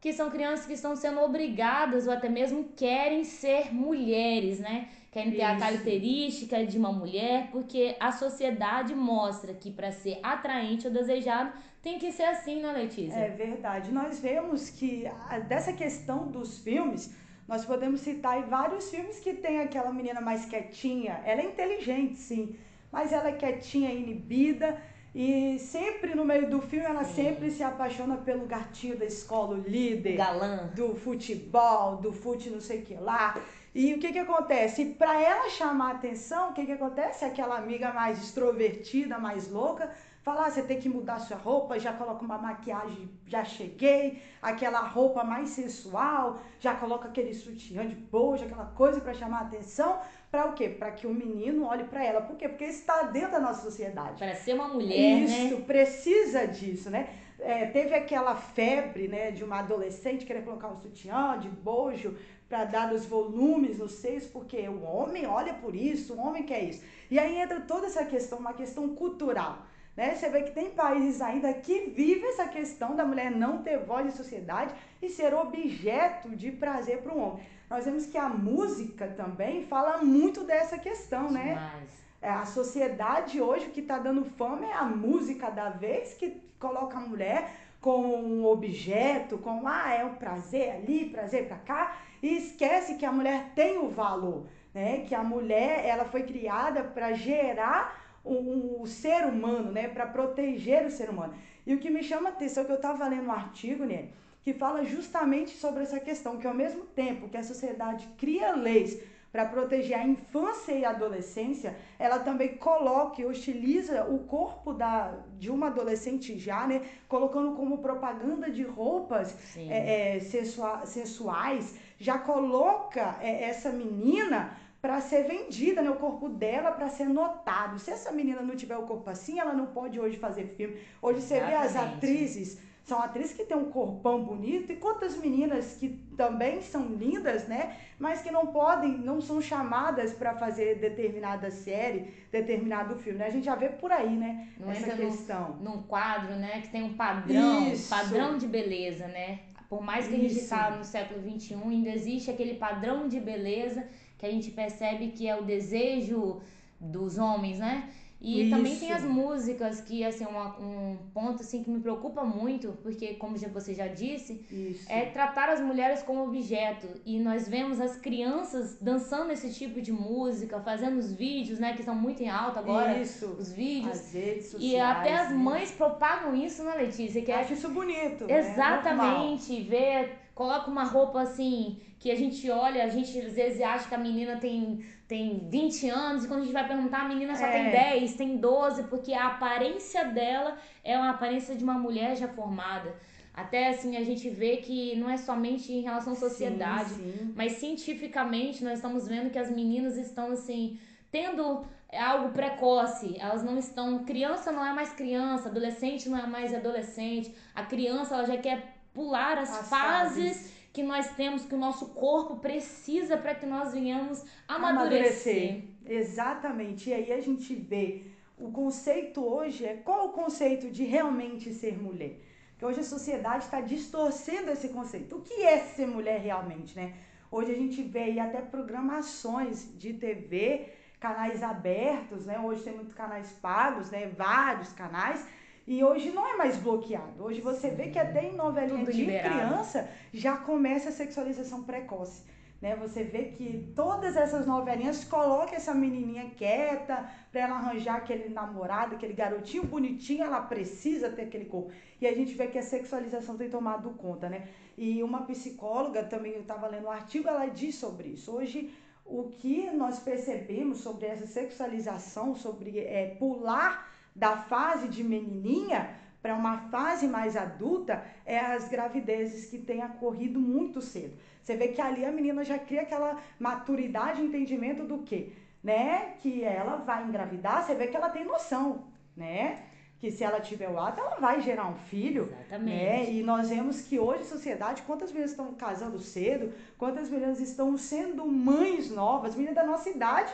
que 0.00 0.12
são 0.12 0.30
crianças 0.30 0.66
que 0.66 0.72
estão 0.72 0.94
sendo 0.94 1.20
obrigadas 1.20 2.06
ou 2.06 2.12
até 2.12 2.28
mesmo 2.28 2.70
querem 2.76 3.24
ser 3.24 3.74
mulheres, 3.74 4.60
né? 4.60 4.88
Querem 5.10 5.32
ter 5.32 5.42
Isso. 5.42 5.46
a 5.46 5.56
característica 5.56 6.64
de 6.64 6.78
uma 6.78 6.92
mulher, 6.92 7.48
porque 7.50 7.96
a 7.98 8.12
sociedade 8.12 8.94
mostra 8.94 9.52
que 9.52 9.70
para 9.70 9.90
ser 9.90 10.20
atraente 10.22 10.86
ou 10.86 10.92
desejado 10.92 11.52
tem 11.82 11.98
que 11.98 12.12
ser 12.12 12.22
assim, 12.22 12.62
né, 12.62 12.72
Letícia? 12.72 13.18
É 13.18 13.28
verdade. 13.30 13.90
Nós 13.92 14.20
vemos 14.20 14.70
que 14.70 15.04
dessa 15.48 15.72
questão 15.72 16.28
dos 16.28 16.58
filmes, 16.58 17.12
nós 17.50 17.64
podemos 17.64 18.00
citar 18.02 18.40
vários 18.44 18.88
filmes 18.90 19.18
que 19.18 19.34
tem 19.34 19.58
aquela 19.58 19.92
menina 19.92 20.20
mais 20.20 20.44
quietinha. 20.44 21.20
Ela 21.24 21.40
é 21.40 21.46
inteligente, 21.46 22.16
sim, 22.16 22.54
mas 22.92 23.12
ela 23.12 23.28
é 23.28 23.32
quietinha, 23.32 23.92
inibida. 23.92 24.80
E 25.12 25.58
sempre 25.58 26.14
no 26.14 26.24
meio 26.24 26.48
do 26.48 26.60
filme 26.62 26.86
ela 26.86 27.02
sim. 27.02 27.24
sempre 27.24 27.50
se 27.50 27.64
apaixona 27.64 28.16
pelo 28.18 28.46
gatinho 28.46 28.96
da 28.96 29.04
escola, 29.04 29.56
o 29.56 29.60
líder. 29.60 30.16
Galã. 30.16 30.70
Do 30.76 30.94
futebol, 30.94 31.96
do 31.96 32.12
fute 32.12 32.48
não 32.50 32.60
sei 32.60 32.82
o 32.82 32.82
que 32.82 32.94
lá. 32.94 33.36
E 33.74 33.94
o 33.94 33.98
que 33.98 34.12
que 34.12 34.20
acontece? 34.20 34.84
Para 34.84 35.20
ela 35.20 35.50
chamar 35.50 35.88
a 35.88 35.94
atenção, 35.96 36.50
o 36.50 36.52
que 36.52 36.64
que 36.64 36.72
acontece? 36.72 37.24
Aquela 37.24 37.56
amiga 37.58 37.92
mais 37.92 38.22
extrovertida, 38.22 39.18
mais 39.18 39.50
louca, 39.50 39.90
Falar, 40.30 40.46
ah, 40.46 40.50
você 40.50 40.62
tem 40.62 40.78
que 40.78 40.88
mudar 40.88 41.18
sua 41.18 41.36
roupa, 41.36 41.76
já 41.76 41.92
coloca 41.92 42.24
uma 42.24 42.38
maquiagem, 42.38 43.10
já 43.26 43.44
cheguei, 43.44 44.22
aquela 44.40 44.78
roupa 44.78 45.24
mais 45.24 45.48
sensual, 45.48 46.38
já 46.60 46.72
coloca 46.72 47.08
aquele 47.08 47.34
sutiã 47.34 47.84
de 47.84 47.96
bojo, 47.96 48.44
aquela 48.44 48.66
coisa 48.66 49.00
para 49.00 49.12
chamar 49.12 49.38
a 49.38 49.42
atenção, 49.42 49.98
para 50.30 50.46
o 50.46 50.52
quê? 50.52 50.68
Para 50.68 50.92
que 50.92 51.04
o 51.04 51.12
menino 51.12 51.66
olhe 51.66 51.82
para 51.82 52.04
ela. 52.04 52.20
Por 52.20 52.36
quê? 52.36 52.48
Porque 52.48 52.64
está 52.64 53.02
dentro 53.02 53.32
da 53.32 53.40
nossa 53.40 53.62
sociedade. 53.62 54.18
Para 54.18 54.36
ser 54.36 54.54
uma 54.54 54.68
mulher, 54.68 55.24
Isso, 55.24 55.56
né? 55.56 55.64
precisa 55.66 56.46
disso, 56.46 56.88
né? 56.90 57.08
É, 57.40 57.66
teve 57.66 57.92
aquela 57.92 58.36
febre, 58.36 59.08
né, 59.08 59.32
de 59.32 59.42
uma 59.42 59.58
adolescente 59.58 60.24
querer 60.24 60.44
colocar 60.44 60.68
um 60.68 60.76
sutiã 60.76 61.40
de 61.40 61.48
bojo 61.48 62.16
para 62.48 62.64
dar 62.64 62.92
os 62.92 63.04
volumes 63.04 63.78
nos 63.78 63.92
seios, 63.92 64.26
porque 64.26 64.68
o 64.68 64.82
homem 64.84 65.26
olha 65.26 65.54
por 65.54 65.74
isso, 65.74 66.14
o 66.14 66.20
homem 66.20 66.44
quer 66.44 66.62
isso. 66.62 66.84
E 67.10 67.18
aí 67.18 67.40
entra 67.40 67.60
toda 67.60 67.86
essa 67.86 68.04
questão, 68.04 68.38
uma 68.38 68.52
questão 68.52 68.94
cultural. 68.94 69.66
Né? 70.00 70.14
Você 70.14 70.30
vê 70.30 70.44
que 70.44 70.52
tem 70.52 70.70
países 70.70 71.20
ainda 71.20 71.52
que 71.52 71.90
vivem 71.90 72.30
essa 72.30 72.48
questão 72.48 72.96
da 72.96 73.04
mulher 73.04 73.30
não 73.30 73.58
ter 73.58 73.76
voz 73.80 74.06
em 74.06 74.10
sociedade 74.10 74.72
e 75.02 75.10
ser 75.10 75.34
objeto 75.34 76.30
de 76.30 76.50
prazer 76.50 77.02
para 77.02 77.12
o 77.12 77.18
homem. 77.18 77.44
Nós 77.68 77.84
vemos 77.84 78.06
que 78.06 78.16
a 78.16 78.26
música 78.26 79.08
também 79.08 79.66
fala 79.66 79.98
muito 79.98 80.42
dessa 80.42 80.78
questão, 80.78 81.30
né? 81.30 81.48
Demais. 81.48 82.00
É, 82.22 82.30
a 82.30 82.46
sociedade 82.46 83.42
hoje 83.42 83.66
o 83.66 83.70
que 83.72 83.80
está 83.80 83.98
dando 83.98 84.24
fama 84.24 84.64
é 84.64 84.72
a 84.72 84.84
música 84.84 85.50
da 85.50 85.68
vez 85.68 86.14
que 86.14 86.40
coloca 86.58 86.96
a 86.96 87.02
mulher 87.02 87.50
com 87.78 88.00
um 88.00 88.46
objeto, 88.46 89.36
com 89.36 89.68
ah, 89.68 89.92
é 89.92 90.02
um 90.02 90.14
prazer 90.14 90.76
ali, 90.76 91.10
prazer 91.10 91.46
para 91.46 91.58
cá, 91.58 91.96
e 92.22 92.38
esquece 92.38 92.94
que 92.94 93.04
a 93.04 93.12
mulher 93.12 93.52
tem 93.54 93.76
o 93.76 93.90
valor, 93.90 94.46
né? 94.72 95.04
Que 95.06 95.14
a 95.14 95.22
mulher 95.22 95.84
ela 95.84 96.06
foi 96.06 96.22
criada 96.22 96.82
para 96.82 97.12
gerar 97.12 98.00
o, 98.24 98.82
o 98.82 98.86
ser 98.86 99.24
humano, 99.24 99.72
né? 99.72 99.88
Para 99.88 100.06
proteger 100.06 100.86
o 100.86 100.90
ser 100.90 101.10
humano. 101.10 101.34
E 101.66 101.74
o 101.74 101.78
que 101.78 101.90
me 101.90 102.02
chama 102.02 102.30
a 102.30 102.32
atenção 102.32 102.62
é 102.62 102.66
que 102.66 102.72
eu 102.72 102.76
estava 102.76 103.06
lendo 103.08 103.26
um 103.26 103.32
artigo, 103.32 103.84
né? 103.84 104.08
Que 104.42 104.52
fala 104.52 104.84
justamente 104.84 105.50
sobre 105.50 105.82
essa 105.82 106.00
questão, 106.00 106.38
que 106.38 106.46
ao 106.46 106.54
mesmo 106.54 106.84
tempo 106.86 107.28
que 107.28 107.36
a 107.36 107.42
sociedade 107.42 108.08
cria 108.16 108.54
leis 108.54 109.00
para 109.32 109.44
proteger 109.44 109.96
a 109.96 110.04
infância 110.04 110.72
e 110.72 110.84
a 110.84 110.90
adolescência, 110.90 111.76
ela 111.98 112.18
também 112.18 112.56
coloca 112.56 113.22
e 113.22 113.24
utiliza 113.24 114.04
o 114.04 114.20
corpo 114.20 114.72
da, 114.72 115.14
de 115.38 115.50
uma 115.50 115.68
adolescente 115.68 116.36
já, 116.38 116.66
né? 116.66 116.82
Colocando 117.08 117.54
como 117.54 117.78
propaganda 117.78 118.50
de 118.50 118.64
roupas 118.64 119.36
é, 119.56 120.16
é, 120.16 120.20
sexua, 120.20 120.84
sensuais, 120.84 121.78
já 121.96 122.18
coloca 122.18 123.18
é, 123.20 123.44
essa 123.44 123.70
menina 123.70 124.56
para 124.80 125.00
ser 125.00 125.24
vendida, 125.24 125.82
né? 125.82 125.90
O 125.90 125.96
corpo 125.96 126.28
dela 126.28 126.72
para 126.72 126.88
ser 126.88 127.08
notado. 127.08 127.78
Se 127.78 127.90
essa 127.90 128.10
menina 128.10 128.40
não 128.42 128.56
tiver 128.56 128.76
o 128.76 128.86
corpo 128.86 129.08
assim, 129.10 129.38
ela 129.38 129.52
não 129.52 129.66
pode 129.66 130.00
hoje 130.00 130.16
fazer 130.16 130.54
filme. 130.56 130.78
Hoje 131.02 131.20
você 131.20 131.34
Exatamente. 131.34 131.60
vê 131.60 131.66
as 131.66 131.76
atrizes 131.76 132.70
são 132.90 133.00
atrizes 133.00 133.36
que 133.36 133.44
têm 133.44 133.56
um 133.56 133.70
corpão 133.70 134.24
bonito 134.24 134.72
e 134.72 134.76
quantas 134.76 135.16
meninas 135.16 135.76
que 135.78 135.90
também 136.16 136.60
são 136.60 136.86
lindas, 136.88 137.46
né? 137.46 137.76
Mas 137.98 138.22
que 138.22 138.30
não 138.32 138.48
podem, 138.48 138.98
não 138.98 139.20
são 139.20 139.40
chamadas 139.40 140.12
para 140.12 140.34
fazer 140.34 140.76
determinada 140.80 141.52
série, 141.52 142.12
determinado 142.32 142.96
filme. 142.96 143.20
Né? 143.20 143.26
A 143.26 143.30
gente 143.30 143.44
já 143.44 143.54
vê 143.54 143.68
por 143.68 143.92
aí, 143.92 144.10
né? 144.10 144.48
Não 144.58 144.70
Essa 144.70 144.96
questão. 144.96 145.56
No, 145.60 145.76
num 145.76 145.82
quadro, 145.82 146.34
né? 146.34 146.62
Que 146.62 146.68
tem 146.68 146.82
um 146.82 146.94
padrão, 146.94 147.70
Isso. 147.70 147.88
padrão 147.88 148.36
de 148.36 148.48
beleza, 148.48 149.06
né? 149.06 149.40
Por 149.68 149.80
mais 149.80 150.08
que 150.08 150.14
a 150.14 150.18
gente 150.18 150.36
está 150.36 150.70
no 150.70 150.82
século 150.82 151.20
XXI, 151.22 151.54
ainda 151.54 151.90
existe 151.90 152.28
aquele 152.28 152.54
padrão 152.54 153.06
de 153.06 153.20
beleza 153.20 153.86
que 154.20 154.26
a 154.26 154.30
gente 154.30 154.50
percebe 154.50 155.08
que 155.08 155.26
é 155.26 155.34
o 155.34 155.42
desejo 155.42 156.42
dos 156.78 157.16
homens, 157.16 157.58
né? 157.58 157.88
E 158.20 158.42
Isso. 158.42 158.50
também 158.50 158.76
tem 158.76 158.92
as 158.92 159.02
músicas 159.02 159.80
que, 159.80 160.04
assim, 160.04 160.26
uma, 160.26 160.54
um 160.58 160.98
ponto, 161.14 161.40
assim, 161.40 161.62
que 161.62 161.70
me 161.70 161.80
preocupa 161.80 162.22
muito, 162.22 162.76
porque, 162.82 163.14
como 163.14 163.34
você 163.38 163.72
já 163.72 163.86
disse, 163.86 164.44
Isso. 164.52 164.92
é 164.92 165.06
tratar 165.06 165.48
as 165.48 165.58
mulheres 165.58 166.02
como 166.02 166.24
objeto. 166.24 166.86
E 167.06 167.18
nós 167.18 167.48
vemos 167.48 167.80
as 167.80 167.96
crianças 167.96 168.76
dançando 168.78 169.32
esse 169.32 169.50
tipo 169.54 169.80
de 169.80 169.90
música, 169.90 170.60
fazendo 170.60 170.98
os 170.98 171.10
vídeos, 171.10 171.58
né, 171.58 171.72
que 171.72 171.80
estão 171.80 171.94
muito 171.94 172.22
em 172.22 172.28
alta 172.28 172.60
agora. 172.60 172.98
Isso. 172.98 173.24
Os 173.38 173.50
vídeos. 173.50 173.98
As 173.98 174.12
redes 174.12 174.50
sociais. 174.50 174.72
E 174.74 174.78
até 174.78 175.16
as 175.16 175.30
né? 175.30 175.36
mães 175.36 175.70
propagam 175.70 176.36
isso, 176.36 176.62
né, 176.62 176.74
Letícia? 176.74 177.22
Que 177.22 177.32
é 177.32 177.36
Acho 177.36 177.54
é... 177.54 177.56
isso 177.56 177.70
bonito. 177.70 178.26
Né? 178.26 178.38
Exatamente. 178.38 179.60
Né? 179.60 179.66
Ver, 179.66 180.19
coloca 180.40 180.70
uma 180.70 180.84
roupa, 180.84 181.20
assim, 181.20 181.78
que 181.98 182.10
a 182.10 182.14
gente 182.16 182.50
olha, 182.50 182.82
a 182.82 182.88
gente 182.88 183.18
às 183.20 183.34
vezes 183.34 183.60
acha 183.60 183.86
que 183.86 183.94
a 183.94 183.98
menina 183.98 184.38
tem 184.38 184.82
tem 185.06 185.46
20 185.50 185.90
anos, 185.90 186.24
e 186.24 186.28
quando 186.28 186.40
a 186.40 186.44
gente 186.44 186.54
vai 186.54 186.66
perguntar, 186.66 187.00
a 187.02 187.08
menina 187.08 187.34
só 187.34 187.44
é. 187.44 187.52
tem 187.52 187.70
10, 187.70 188.14
tem 188.14 188.36
12, 188.38 188.84
porque 188.84 189.12
a 189.12 189.26
aparência 189.26 190.04
dela 190.04 190.56
é 190.82 190.96
uma 190.96 191.10
aparência 191.10 191.54
de 191.54 191.62
uma 191.62 191.74
mulher 191.74 192.16
já 192.16 192.28
formada. 192.28 192.94
Até 193.34 193.68
assim, 193.68 193.98
a 193.98 194.04
gente 194.04 194.30
vê 194.30 194.58
que 194.58 194.96
não 194.96 195.10
é 195.10 195.18
somente 195.18 195.70
em 195.72 195.82
relação 195.82 196.14
à 196.14 196.16
sociedade, 196.16 196.90
sim, 196.90 197.12
sim. 197.18 197.34
mas 197.36 197.52
cientificamente 197.52 198.64
nós 198.64 198.74
estamos 198.74 199.06
vendo 199.06 199.28
que 199.30 199.38
as 199.38 199.50
meninas 199.50 199.98
estão 199.98 200.32
assim, 200.32 200.78
tendo 201.10 201.66
algo 201.92 202.30
precoce, 202.30 203.16
elas 203.18 203.42
não 203.42 203.58
estão, 203.58 204.04
criança 204.04 204.50
não 204.50 204.64
é 204.64 204.72
mais 204.72 204.90
criança, 204.92 205.50
adolescente 205.50 206.08
não 206.08 206.18
é 206.18 206.26
mais 206.26 206.54
adolescente, 206.54 207.34
a 207.54 207.62
criança 207.64 208.14
ela 208.14 208.24
já 208.24 208.38
quer 208.38 208.79
pular 208.92 209.38
as, 209.38 209.50
as 209.50 209.68
fases, 209.68 210.36
fases 210.36 210.52
que 210.72 210.82
nós 210.82 211.08
temos, 211.14 211.44
que 211.44 211.54
o 211.54 211.58
nosso 211.58 211.88
corpo 211.90 212.36
precisa 212.36 213.16
para 213.16 213.34
que 213.34 213.46
nós 213.46 213.72
venhamos 213.72 214.24
amadurecer. 214.46 215.64
amadurecer. 215.64 215.64
Exatamente. 215.86 216.90
E 216.90 216.94
aí 216.94 217.12
a 217.12 217.20
gente 217.20 217.54
vê 217.54 218.04
o 218.40 218.50
conceito 218.50 219.22
hoje 219.22 219.66
é 219.66 219.74
qual 219.74 220.06
o 220.06 220.12
conceito 220.12 220.70
de 220.70 220.84
realmente 220.84 221.52
ser 221.52 221.80
mulher? 221.80 222.18
Porque 222.50 222.64
hoje 222.64 222.80
a 222.80 222.84
sociedade 222.84 223.44
está 223.44 223.60
distorcendo 223.60 224.50
esse 224.50 224.68
conceito. 224.68 225.16
O 225.16 225.20
que 225.20 225.42
é 225.42 225.58
ser 225.58 225.86
mulher 225.86 226.20
realmente, 226.20 226.74
né? 226.74 226.94
Hoje 227.30 227.52
a 227.52 227.54
gente 227.54 227.82
vê 227.82 228.00
aí 228.00 228.20
até 228.20 228.40
programações 228.40 229.68
de 229.78 229.92
TV, 229.94 230.68
canais 230.98 231.42
abertos, 231.42 232.26
né? 232.26 232.38
Hoje 232.40 232.62
tem 232.62 232.74
muitos 232.74 232.94
canais 232.94 233.30
pagos, 233.32 233.90
né? 233.90 234.08
Vários 234.16 234.72
canais 234.72 235.26
e 235.66 235.84
hoje 235.84 236.10
não 236.10 236.26
é 236.26 236.36
mais 236.36 236.56
bloqueado. 236.56 237.22
Hoje 237.22 237.40
você 237.40 237.70
vê 237.70 237.88
que 237.88 237.98
até 237.98 238.24
em 238.24 238.34
novelinha 238.34 238.80
Tudo 238.80 238.92
de 238.92 239.04
liberado. 239.04 239.34
criança 239.34 239.88
já 240.12 240.36
começa 240.36 240.88
a 240.88 240.92
sexualização 240.92 241.62
precoce. 241.62 242.22
Né? 242.60 242.76
Você 242.76 243.04
vê 243.04 243.24
que 243.24 243.72
todas 243.74 244.16
essas 244.16 244.46
novelinhas 244.46 245.02
colocam 245.04 245.54
essa 245.54 245.72
menininha 245.72 246.30
quieta 246.36 247.08
para 247.32 247.40
ela 247.40 247.56
arranjar 247.56 247.96
aquele 247.96 248.28
namorado, 248.28 248.96
aquele 248.96 249.14
garotinho 249.14 249.64
bonitinho, 249.64 250.24
ela 250.24 250.42
precisa 250.42 251.08
ter 251.08 251.22
aquele 251.22 251.46
corpo. 251.46 251.72
E 252.00 252.06
a 252.06 252.14
gente 252.14 252.34
vê 252.34 252.48
que 252.48 252.58
a 252.58 252.62
sexualização 252.62 253.36
tem 253.36 253.48
tomado 253.48 253.90
conta, 253.90 254.28
né? 254.28 254.48
E 254.76 255.02
uma 255.02 255.22
psicóloga 255.22 256.04
também, 256.04 256.32
eu 256.32 256.42
estava 256.42 256.66
lendo 256.66 256.86
um 256.86 256.90
artigo, 256.90 257.28
ela 257.28 257.46
diz 257.46 257.76
sobre 257.76 258.08
isso. 258.10 258.30
Hoje, 258.32 258.70
o 259.06 259.24
que 259.24 259.70
nós 259.70 259.98
percebemos 259.98 260.78
sobre 260.78 261.06
essa 261.06 261.26
sexualização, 261.26 262.34
sobre 262.34 262.78
é, 262.78 263.16
pular 263.18 263.88
da 264.20 264.36
fase 264.36 264.86
de 264.86 265.02
menininha 265.02 265.96
para 266.20 266.34
uma 266.34 266.58
fase 266.68 267.08
mais 267.08 267.38
adulta 267.38 268.04
é 268.26 268.38
as 268.38 268.68
gravidezes 268.68 269.48
que 269.50 269.56
têm 269.56 269.82
ocorrido 269.82 270.38
muito 270.38 270.82
cedo. 270.82 271.16
Você 271.42 271.56
vê 271.56 271.68
que 271.68 271.80
ali 271.80 272.04
a 272.04 272.12
menina 272.12 272.44
já 272.44 272.58
cria 272.58 272.82
aquela 272.82 273.18
maturidade 273.38 274.20
e 274.20 274.26
entendimento 274.26 274.84
do 274.84 274.98
quê? 274.98 275.32
Né? 275.64 276.16
Que 276.20 276.44
ela 276.44 276.76
vai 276.76 277.02
engravidar, 277.04 277.64
você 277.64 277.74
vê 277.74 277.86
que 277.86 277.96
ela 277.96 278.10
tem 278.10 278.26
noção, 278.26 278.84
né? 279.16 279.62
Que 279.98 280.10
se 280.10 280.22
ela 280.22 280.38
tiver 280.40 280.68
o 280.68 280.78
ato, 280.78 281.00
ela 281.00 281.16
vai 281.16 281.40
gerar 281.40 281.66
um 281.66 281.76
filho. 281.76 282.30
Exatamente. 282.30 282.76
Né? 282.76 283.10
E 283.10 283.22
nós 283.22 283.48
vemos 283.48 283.80
que 283.82 283.98
hoje, 283.98 284.24
sociedade, 284.24 284.82
quantas 284.82 285.10
meninas 285.10 285.30
estão 285.30 285.54
casando 285.54 285.98
cedo, 285.98 286.52
quantas 286.76 287.08
meninas 287.08 287.40
estão 287.40 287.76
sendo 287.78 288.26
mães 288.26 288.90
novas, 288.90 289.34
meninas 289.34 289.54
da 289.54 289.64
nossa 289.64 289.88
idade, 289.88 290.32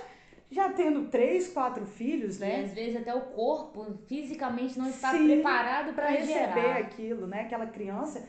já 0.50 0.72
tendo 0.72 1.08
três, 1.08 1.48
quatro 1.48 1.84
filhos, 1.86 2.38
né? 2.38 2.60
E 2.60 2.64
às 2.64 2.72
vezes 2.72 2.96
até 2.96 3.14
o 3.14 3.22
corpo 3.22 3.98
fisicamente 4.06 4.78
não 4.78 4.88
está 4.88 5.10
Sim, 5.10 5.26
preparado 5.26 5.92
para 5.92 6.08
receber 6.08 6.72
aquilo, 6.78 7.26
né? 7.26 7.42
Aquela 7.42 7.66
criança, 7.66 8.26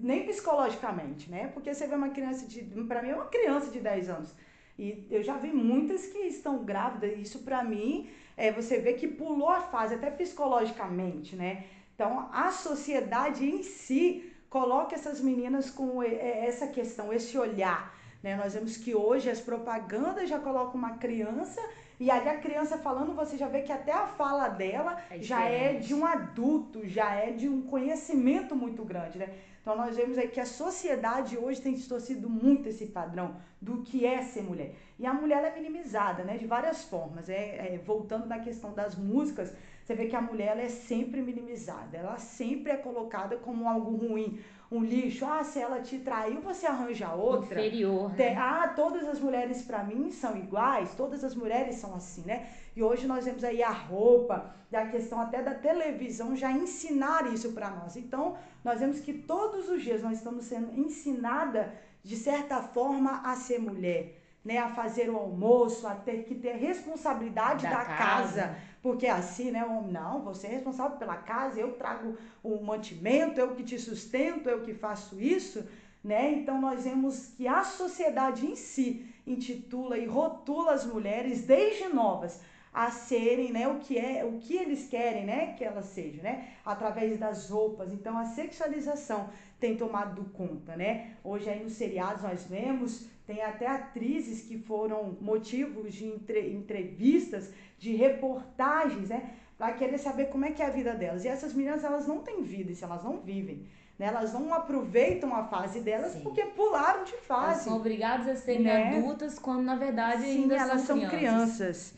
nem 0.00 0.26
psicologicamente, 0.26 1.30
né? 1.30 1.48
Porque 1.48 1.72
você 1.72 1.86
vê 1.86 1.94
uma 1.94 2.10
criança 2.10 2.46
de, 2.46 2.62
para 2.84 3.02
mim 3.02 3.10
é 3.10 3.14
uma 3.14 3.26
criança 3.26 3.70
de 3.70 3.80
10 3.80 4.10
anos. 4.10 4.34
E 4.78 5.06
eu 5.10 5.22
já 5.22 5.36
vi 5.36 5.52
muitas 5.52 6.06
que 6.06 6.18
estão 6.18 6.64
grávidas, 6.64 7.16
isso 7.18 7.40
para 7.40 7.62
mim, 7.62 8.08
é, 8.36 8.50
você 8.50 8.78
vê 8.78 8.94
que 8.94 9.06
pulou 9.06 9.48
a 9.48 9.60
fase 9.60 9.94
até 9.94 10.10
psicologicamente, 10.10 11.36
né? 11.36 11.64
Então, 11.94 12.28
a 12.32 12.50
sociedade 12.50 13.48
em 13.48 13.62
si 13.62 14.32
coloca 14.50 14.94
essas 14.94 15.20
meninas 15.20 15.70
com 15.70 16.02
essa 16.02 16.66
questão, 16.66 17.12
esse 17.12 17.38
olhar 17.38 17.94
né? 18.24 18.34
Nós 18.36 18.54
vemos 18.54 18.78
que 18.78 18.94
hoje 18.94 19.28
as 19.28 19.38
propagandas 19.38 20.30
já 20.30 20.38
colocam 20.38 20.76
uma 20.76 20.96
criança 20.96 21.60
e 22.00 22.10
ali 22.10 22.26
a 22.30 22.38
criança 22.38 22.78
falando, 22.78 23.14
você 23.14 23.36
já 23.36 23.46
vê 23.46 23.60
que 23.60 23.70
até 23.70 23.92
a 23.92 24.06
fala 24.06 24.48
dela 24.48 24.98
é 25.10 25.18
já 25.20 25.44
é 25.44 25.74
de 25.74 25.92
um 25.94 26.06
adulto, 26.06 26.88
já 26.88 27.12
é 27.14 27.32
de 27.32 27.46
um 27.46 27.60
conhecimento 27.60 28.56
muito 28.56 28.82
grande, 28.82 29.18
né? 29.18 29.28
Então 29.60 29.76
nós 29.76 29.94
vemos 29.96 30.16
aí 30.16 30.28
que 30.28 30.40
a 30.40 30.46
sociedade 30.46 31.36
hoje 31.36 31.60
tem 31.60 31.74
distorcido 31.74 32.28
muito 32.28 32.68
esse 32.68 32.86
padrão 32.86 33.36
do 33.60 33.82
que 33.82 34.06
é 34.06 34.22
ser 34.22 34.42
mulher. 34.42 34.74
E 34.98 35.06
a 35.06 35.12
mulher 35.12 35.44
é 35.44 35.54
minimizada, 35.54 36.24
né? 36.24 36.38
De 36.38 36.46
várias 36.46 36.82
formas. 36.84 37.28
É, 37.28 37.74
é 37.74 37.80
voltando 37.84 38.26
na 38.26 38.38
questão 38.38 38.72
das 38.72 38.94
músicas, 38.94 39.52
você 39.84 39.94
vê 39.94 40.06
que 40.06 40.16
a 40.16 40.20
mulher 40.20 40.52
ela 40.52 40.62
é 40.62 40.68
sempre 40.68 41.20
minimizada, 41.20 41.98
ela 41.98 42.16
sempre 42.16 42.72
é 42.72 42.76
colocada 42.76 43.36
como 43.36 43.68
algo 43.68 43.94
ruim, 43.94 44.40
um 44.72 44.82
lixo. 44.82 45.26
Ah, 45.26 45.44
se 45.44 45.58
ela 45.58 45.82
te 45.82 45.98
traiu, 45.98 46.40
você 46.40 46.64
arranja 46.64 47.12
outra. 47.12 47.60
Inferior. 47.60 48.10
Né? 48.14 48.34
Ah, 48.34 48.72
todas 48.74 49.06
as 49.06 49.20
mulheres 49.20 49.60
para 49.60 49.84
mim 49.84 50.10
são 50.10 50.38
iguais, 50.38 50.94
todas 50.94 51.22
as 51.22 51.34
mulheres 51.34 51.74
são 51.74 51.94
assim, 51.94 52.22
né? 52.22 52.48
E 52.74 52.82
hoje 52.82 53.06
nós 53.06 53.26
vemos 53.26 53.44
aí 53.44 53.62
a 53.62 53.70
roupa, 53.70 54.54
da 54.70 54.86
questão 54.86 55.20
até 55.20 55.42
da 55.42 55.54
televisão 55.54 56.34
já 56.34 56.50
ensinar 56.50 57.30
isso 57.30 57.52
para 57.52 57.68
nós. 57.68 57.94
Então, 57.94 58.38
nós 58.64 58.80
vemos 58.80 59.00
que 59.00 59.12
todos 59.12 59.68
os 59.68 59.82
dias 59.82 60.02
nós 60.02 60.16
estamos 60.16 60.46
sendo 60.46 60.72
ensinada 60.80 61.74
de 62.02 62.16
certa 62.16 62.62
forma 62.62 63.20
a 63.22 63.36
ser 63.36 63.58
mulher 63.58 64.23
né, 64.44 64.58
a 64.58 64.68
fazer 64.68 65.08
o 65.08 65.16
almoço, 65.16 65.86
a 65.86 65.94
ter 65.94 66.24
que 66.24 66.34
ter 66.34 66.56
responsabilidade 66.56 67.62
da, 67.62 67.70
da 67.70 67.84
casa. 67.84 68.42
casa. 68.42 68.58
Porque 68.82 69.06
assim, 69.06 69.50
né, 69.50 69.64
homem, 69.64 69.92
não, 69.92 70.22
você 70.22 70.46
é 70.46 70.50
responsável 70.50 70.98
pela 70.98 71.16
casa, 71.16 71.58
eu 71.58 71.72
trago 71.72 72.16
o 72.42 72.62
mantimento, 72.62 73.40
eu 73.40 73.54
que 73.54 73.64
te 73.64 73.78
sustento, 73.78 74.48
eu 74.48 74.60
que 74.60 74.74
faço 74.74 75.18
isso, 75.18 75.66
né? 76.02 76.30
Então 76.32 76.60
nós 76.60 76.84
vemos 76.84 77.28
que 77.28 77.48
a 77.48 77.64
sociedade 77.64 78.44
em 78.44 78.54
si 78.54 79.06
intitula 79.26 79.96
e 79.96 80.04
rotula 80.04 80.74
as 80.74 80.84
mulheres 80.84 81.46
desde 81.46 81.88
novas 81.88 82.42
a 82.74 82.90
serem, 82.90 83.52
né, 83.52 83.68
o 83.68 83.78
que 83.78 83.96
é, 83.96 84.24
o 84.24 84.38
que 84.38 84.56
eles 84.56 84.88
querem, 84.88 85.24
né, 85.24 85.54
que 85.56 85.64
elas 85.64 85.86
sejam, 85.86 86.24
né, 86.24 86.48
através 86.66 87.16
das 87.20 87.48
roupas. 87.48 87.92
Então 87.92 88.18
a 88.18 88.24
sexualização 88.24 89.30
tem 89.64 89.76
tomado 89.76 90.22
conta, 90.34 90.76
né? 90.76 91.12
Hoje 91.24 91.48
aí 91.48 91.62
nos 91.62 91.72
seriados 91.72 92.22
nós 92.22 92.44
vemos 92.44 93.06
tem 93.26 93.42
até 93.42 93.66
atrizes 93.66 94.42
que 94.42 94.58
foram 94.58 95.16
motivos 95.22 95.94
de 95.94 96.04
entre, 96.04 96.52
entrevistas, 96.52 97.50
de 97.78 97.94
reportagens, 97.94 99.08
né? 99.08 99.30
Para 99.56 99.72
querer 99.72 99.96
saber 99.96 100.26
como 100.26 100.44
é 100.44 100.50
que 100.50 100.60
é 100.60 100.66
a 100.66 100.70
vida 100.70 100.92
delas. 100.92 101.24
E 101.24 101.28
essas 101.28 101.54
meninas, 101.54 101.82
elas 101.82 102.06
não 102.06 102.18
têm 102.18 102.42
vida, 102.42 102.74
se 102.74 102.84
elas 102.84 103.02
não 103.02 103.20
vivem. 103.20 103.64
Né? 103.98 104.06
Elas 104.06 104.34
não 104.34 104.52
aproveitam 104.52 105.34
a 105.34 105.44
fase 105.44 105.80
delas 105.80 106.12
Sim. 106.12 106.20
porque 106.20 106.44
pularam 106.44 107.04
de 107.04 107.16
fase. 107.16 107.52
Elas 107.52 107.62
são 107.62 107.76
obrigadas 107.76 108.28
a 108.28 108.36
serem 108.36 108.64
né? 108.64 108.98
adultas 108.98 109.38
quando 109.38 109.62
na 109.62 109.76
verdade 109.76 110.24
Sim, 110.24 110.42
ainda 110.42 110.56
elas 110.56 110.82
são, 110.82 111.00
são 111.00 111.08
crianças. 111.08 111.56
crianças. 111.56 111.94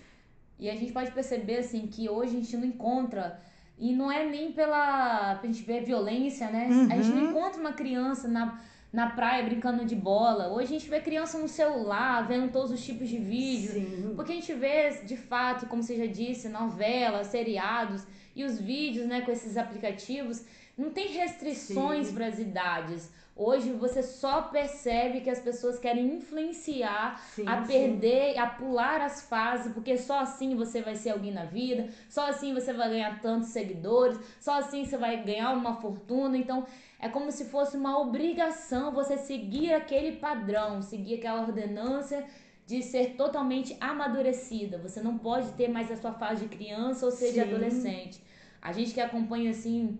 E 0.60 0.70
a 0.70 0.76
gente 0.76 0.92
pode 0.92 1.10
perceber 1.10 1.58
assim 1.58 1.88
que 1.88 2.08
hoje 2.08 2.36
a 2.36 2.40
gente 2.40 2.56
não 2.56 2.64
encontra 2.64 3.40
e 3.78 3.92
não 3.94 4.10
é 4.10 4.24
nem 4.24 4.52
pela. 4.52 5.32
A 5.32 5.46
gente 5.46 5.62
ver 5.62 5.84
violência, 5.84 6.50
né? 6.50 6.68
Uhum. 6.70 6.88
A 6.90 6.96
gente 6.96 7.08
não 7.08 7.24
uhum. 7.24 7.30
encontra 7.30 7.60
uma 7.60 7.72
criança 7.72 8.26
na, 8.26 8.58
na 8.92 9.10
praia 9.10 9.44
brincando 9.44 9.84
de 9.84 9.94
bola. 9.94 10.48
Hoje 10.48 10.74
a 10.74 10.78
gente 10.78 10.88
vê 10.88 11.00
criança 11.00 11.38
no 11.38 11.46
celular, 11.48 12.26
vendo 12.26 12.50
todos 12.50 12.70
os 12.70 12.84
tipos 12.84 13.08
de 13.08 13.18
vídeos. 13.18 13.72
Sim. 13.72 14.12
Porque 14.16 14.32
a 14.32 14.34
gente 14.34 14.52
vê, 14.54 14.90
de 15.04 15.16
fato, 15.16 15.66
como 15.66 15.82
você 15.82 15.96
já 15.96 16.06
disse, 16.06 16.48
novelas, 16.48 17.26
seriados 17.26 18.06
e 18.34 18.44
os 18.44 18.58
vídeos, 18.58 19.06
né, 19.06 19.20
com 19.20 19.30
esses 19.30 19.56
aplicativos. 19.56 20.44
Não 20.76 20.90
tem 20.90 21.08
restrições 21.08 22.12
para 22.12 22.26
as 22.26 22.38
idades. 22.38 23.10
Hoje 23.34 23.70
você 23.72 24.02
só 24.02 24.42
percebe 24.42 25.20
que 25.20 25.28
as 25.28 25.40
pessoas 25.40 25.78
querem 25.78 26.14
influenciar 26.14 27.20
sim, 27.34 27.46
a 27.46 27.62
perder, 27.62 28.32
sim. 28.32 28.38
a 28.38 28.46
pular 28.46 29.02
as 29.02 29.22
fases, 29.28 29.72
porque 29.74 29.98
só 29.98 30.20
assim 30.20 30.56
você 30.56 30.80
vai 30.80 30.96
ser 30.96 31.10
alguém 31.10 31.32
na 31.32 31.44
vida, 31.44 31.88
só 32.08 32.28
assim 32.30 32.54
você 32.54 32.72
vai 32.72 32.88
ganhar 32.88 33.20
tantos 33.20 33.50
seguidores, 33.50 34.18
só 34.40 34.58
assim 34.58 34.86
você 34.86 34.96
vai 34.96 35.22
ganhar 35.22 35.52
uma 35.52 35.76
fortuna. 35.76 36.38
Então 36.38 36.66
é 36.98 37.10
como 37.10 37.30
se 37.30 37.44
fosse 37.46 37.76
uma 37.76 37.98
obrigação 37.98 38.92
você 38.92 39.18
seguir 39.18 39.74
aquele 39.74 40.16
padrão, 40.16 40.80
seguir 40.80 41.16
aquela 41.16 41.42
ordenância 41.42 42.24
de 42.66 42.82
ser 42.82 43.16
totalmente 43.16 43.76
amadurecida. 43.80 44.78
Você 44.78 45.02
não 45.02 45.18
pode 45.18 45.52
ter 45.52 45.68
mais 45.68 45.90
a 45.90 45.96
sua 45.96 46.12
fase 46.12 46.46
de 46.46 46.56
criança 46.56 47.04
ou 47.04 47.12
seja 47.12 47.44
sim. 47.44 47.50
adolescente. 47.50 48.20
A 48.62 48.72
gente 48.72 48.94
que 48.94 49.00
acompanha 49.00 49.50
assim 49.50 49.98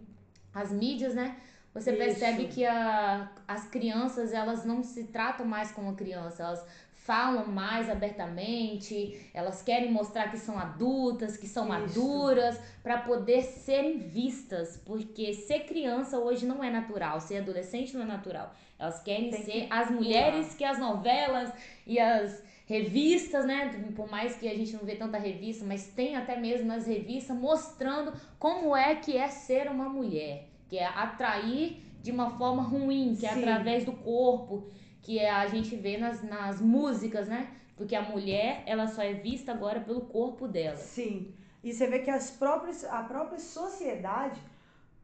as 0.57 0.73
mídias, 0.73 1.15
né? 1.15 1.37
Você 1.75 1.91
Isso. 1.91 1.99
percebe 1.99 2.47
que 2.47 2.65
a, 2.65 3.31
as 3.47 3.69
crianças, 3.69 4.33
elas 4.33 4.65
não 4.65 4.83
se 4.83 5.05
tratam 5.05 5.45
mais 5.45 5.71
como 5.71 5.95
criança, 5.95 6.43
elas 6.43 6.67
falam 6.95 7.47
mais 7.47 7.89
abertamente, 7.89 9.31
elas 9.33 9.63
querem 9.63 9.93
mostrar 9.93 10.29
que 10.31 10.39
são 10.39 10.59
adultas, 10.59 11.37
que 11.37 11.47
são 11.47 11.65
Isso. 11.65 12.01
maduras, 12.01 12.59
para 12.83 12.99
poder 12.99 13.43
serem 13.43 13.99
vistas, 13.99 14.81
porque 14.85 15.35
ser 15.35 15.61
criança 15.61 16.19
hoje 16.19 16.47
não 16.47 16.65
é 16.65 16.71
natural, 16.71 17.21
ser 17.21 17.37
adolescente 17.37 17.95
não 17.95 18.03
é 18.03 18.07
natural. 18.07 18.53
Elas 18.79 19.01
querem 19.03 19.31
Tem 19.31 19.45
ser 19.45 19.53
que 19.53 19.67
as 19.71 19.91
mulheres 19.91 20.55
que 20.55 20.65
as 20.65 20.79
novelas 20.79 21.53
e 21.87 22.01
as 22.01 22.43
revistas, 22.67 23.47
né? 23.47 23.93
Por 23.95 24.11
mais 24.11 24.37
que 24.37 24.49
a 24.49 24.55
gente 24.55 24.75
não 24.75 24.85
vê 24.85 24.97
tanta 24.97 25.17
revista, 25.17 25.65
mas 25.65 25.87
tem 25.87 26.17
até 26.17 26.39
mesmo 26.39 26.71
as 26.73 26.87
revistas 26.87 27.37
mostrando 27.37 28.13
como 28.39 28.77
é 28.77 28.97
que 28.97 29.17
é 29.17 29.29
ser 29.29 29.71
uma 29.71 29.89
mulher 29.89 30.49
que 30.69 30.77
é 30.77 30.87
atrair 30.87 31.83
de 32.03 32.11
uma 32.11 32.31
forma 32.31 32.63
ruim, 32.63 33.17
que 33.19 33.27
é 33.27 33.33
Sim. 33.33 33.41
através 33.41 33.85
do 33.85 33.93
corpo, 33.93 34.69
que 35.01 35.19
é, 35.19 35.31
a 35.31 35.47
gente 35.47 35.75
vê 35.77 35.97
nas, 35.97 36.23
nas 36.23 36.61
músicas, 36.61 37.29
né? 37.29 37.49
Porque 37.77 37.95
a 37.95 38.03
mulher, 38.03 38.63
ela 38.67 38.87
só 38.87 39.03
é 39.03 39.13
vista 39.15 39.53
agora 39.53 39.81
pelo 39.81 40.03
corpo 40.03 40.49
dela. 40.49 40.77
Sim. 40.77 41.35
E 41.63 41.73
você 41.73 41.87
vê 41.87 42.01
que 42.01 42.11
as 42.11 42.31
próprias, 42.31 42.85
a 42.85 43.03
própria 43.03 43.39
sociedade 43.39 44.41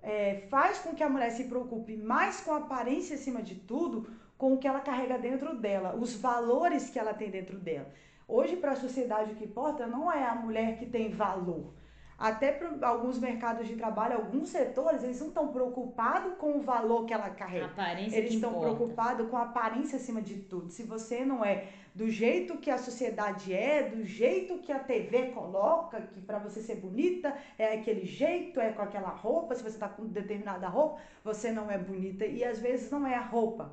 é, 0.02 0.47
faz 0.49 0.78
com 0.78 0.95
que 0.95 1.02
a 1.02 1.09
mulher 1.09 1.31
se 1.31 1.45
preocupe 1.45 1.97
mais 1.97 2.40
com 2.40 2.52
a 2.52 2.59
aparência 2.59 3.14
acima 3.14 3.42
de 3.42 3.54
tudo, 3.54 4.09
com 4.42 4.54
o 4.54 4.58
que 4.58 4.66
ela 4.66 4.80
carrega 4.80 5.16
dentro 5.16 5.54
dela, 5.56 5.94
os 5.94 6.16
valores 6.16 6.90
que 6.90 6.99
ela 6.99 7.14
tem 7.14 7.30
dentro 7.30 7.61
dela. 7.61 7.87
Hoje, 8.26 8.56
para 8.56 8.72
a 8.72 8.75
sociedade, 8.75 9.30
o 9.30 9.34
que 9.37 9.44
importa 9.44 9.87
não 9.87 10.11
é 10.11 10.26
a 10.26 10.34
mulher 10.34 10.80
que 10.80 10.87
tem 10.87 11.12
valor, 11.12 11.72
até 12.18 12.50
para 12.50 12.88
alguns 12.88 13.20
mercados 13.20 13.68
de 13.68 13.76
trabalho, 13.76 14.16
alguns 14.16 14.49
setores, 14.49 15.04
eles 15.04 15.20
não 15.20 15.28
estão 15.28 15.46
preocupados 15.52 16.34
com 16.38 16.58
o 16.58 16.61
valor 16.61 17.04
que 17.04 17.14
ela 17.14 17.30
carrega. 17.30 17.66
Aparência 17.66 18.18
eles 18.18 18.34
estão 18.34 18.58
preocupados 18.58 19.30
com 19.30 19.37
a 19.37 19.42
aparência 19.42 19.96
acima 19.96 20.20
de 20.20 20.34
tudo. 20.34 20.70
Se 20.70 20.82
você 20.82 21.25
não 21.25 21.44
é 21.44 21.68
do 21.94 22.11
jeito 22.11 22.58
que 22.58 22.70
a 22.70 22.78
sociedade 22.78 23.54
é, 23.54 23.90
do 23.90 24.04
jeito 24.04 24.58
que 24.58 24.72
a 24.72 24.80
TV 24.80 25.26
coloca, 25.26 26.00
que 26.00 26.20
para 26.20 26.40
você 26.40 26.61
ser 26.61 26.76
bonita 26.76 27.32
é 27.56 27.75
aquele 27.75 28.04
jeito, 28.04 28.58
é 28.58 28.72
com 28.72 28.82
aquela 28.82 29.11
roupa, 29.11 29.54
se 29.54 29.62
você 29.62 29.76
está 29.76 29.88
com 29.88 30.04
determinada 30.04 30.66
roupa, 30.66 31.00
você 31.22 31.52
não 31.52 31.70
é 31.70 31.78
bonita. 31.78 32.26
E 32.26 32.42
às 32.42 32.58
vezes 32.58 32.90
não 32.90 33.06
é 33.06 33.14
a 33.14 33.20
roupa 33.20 33.72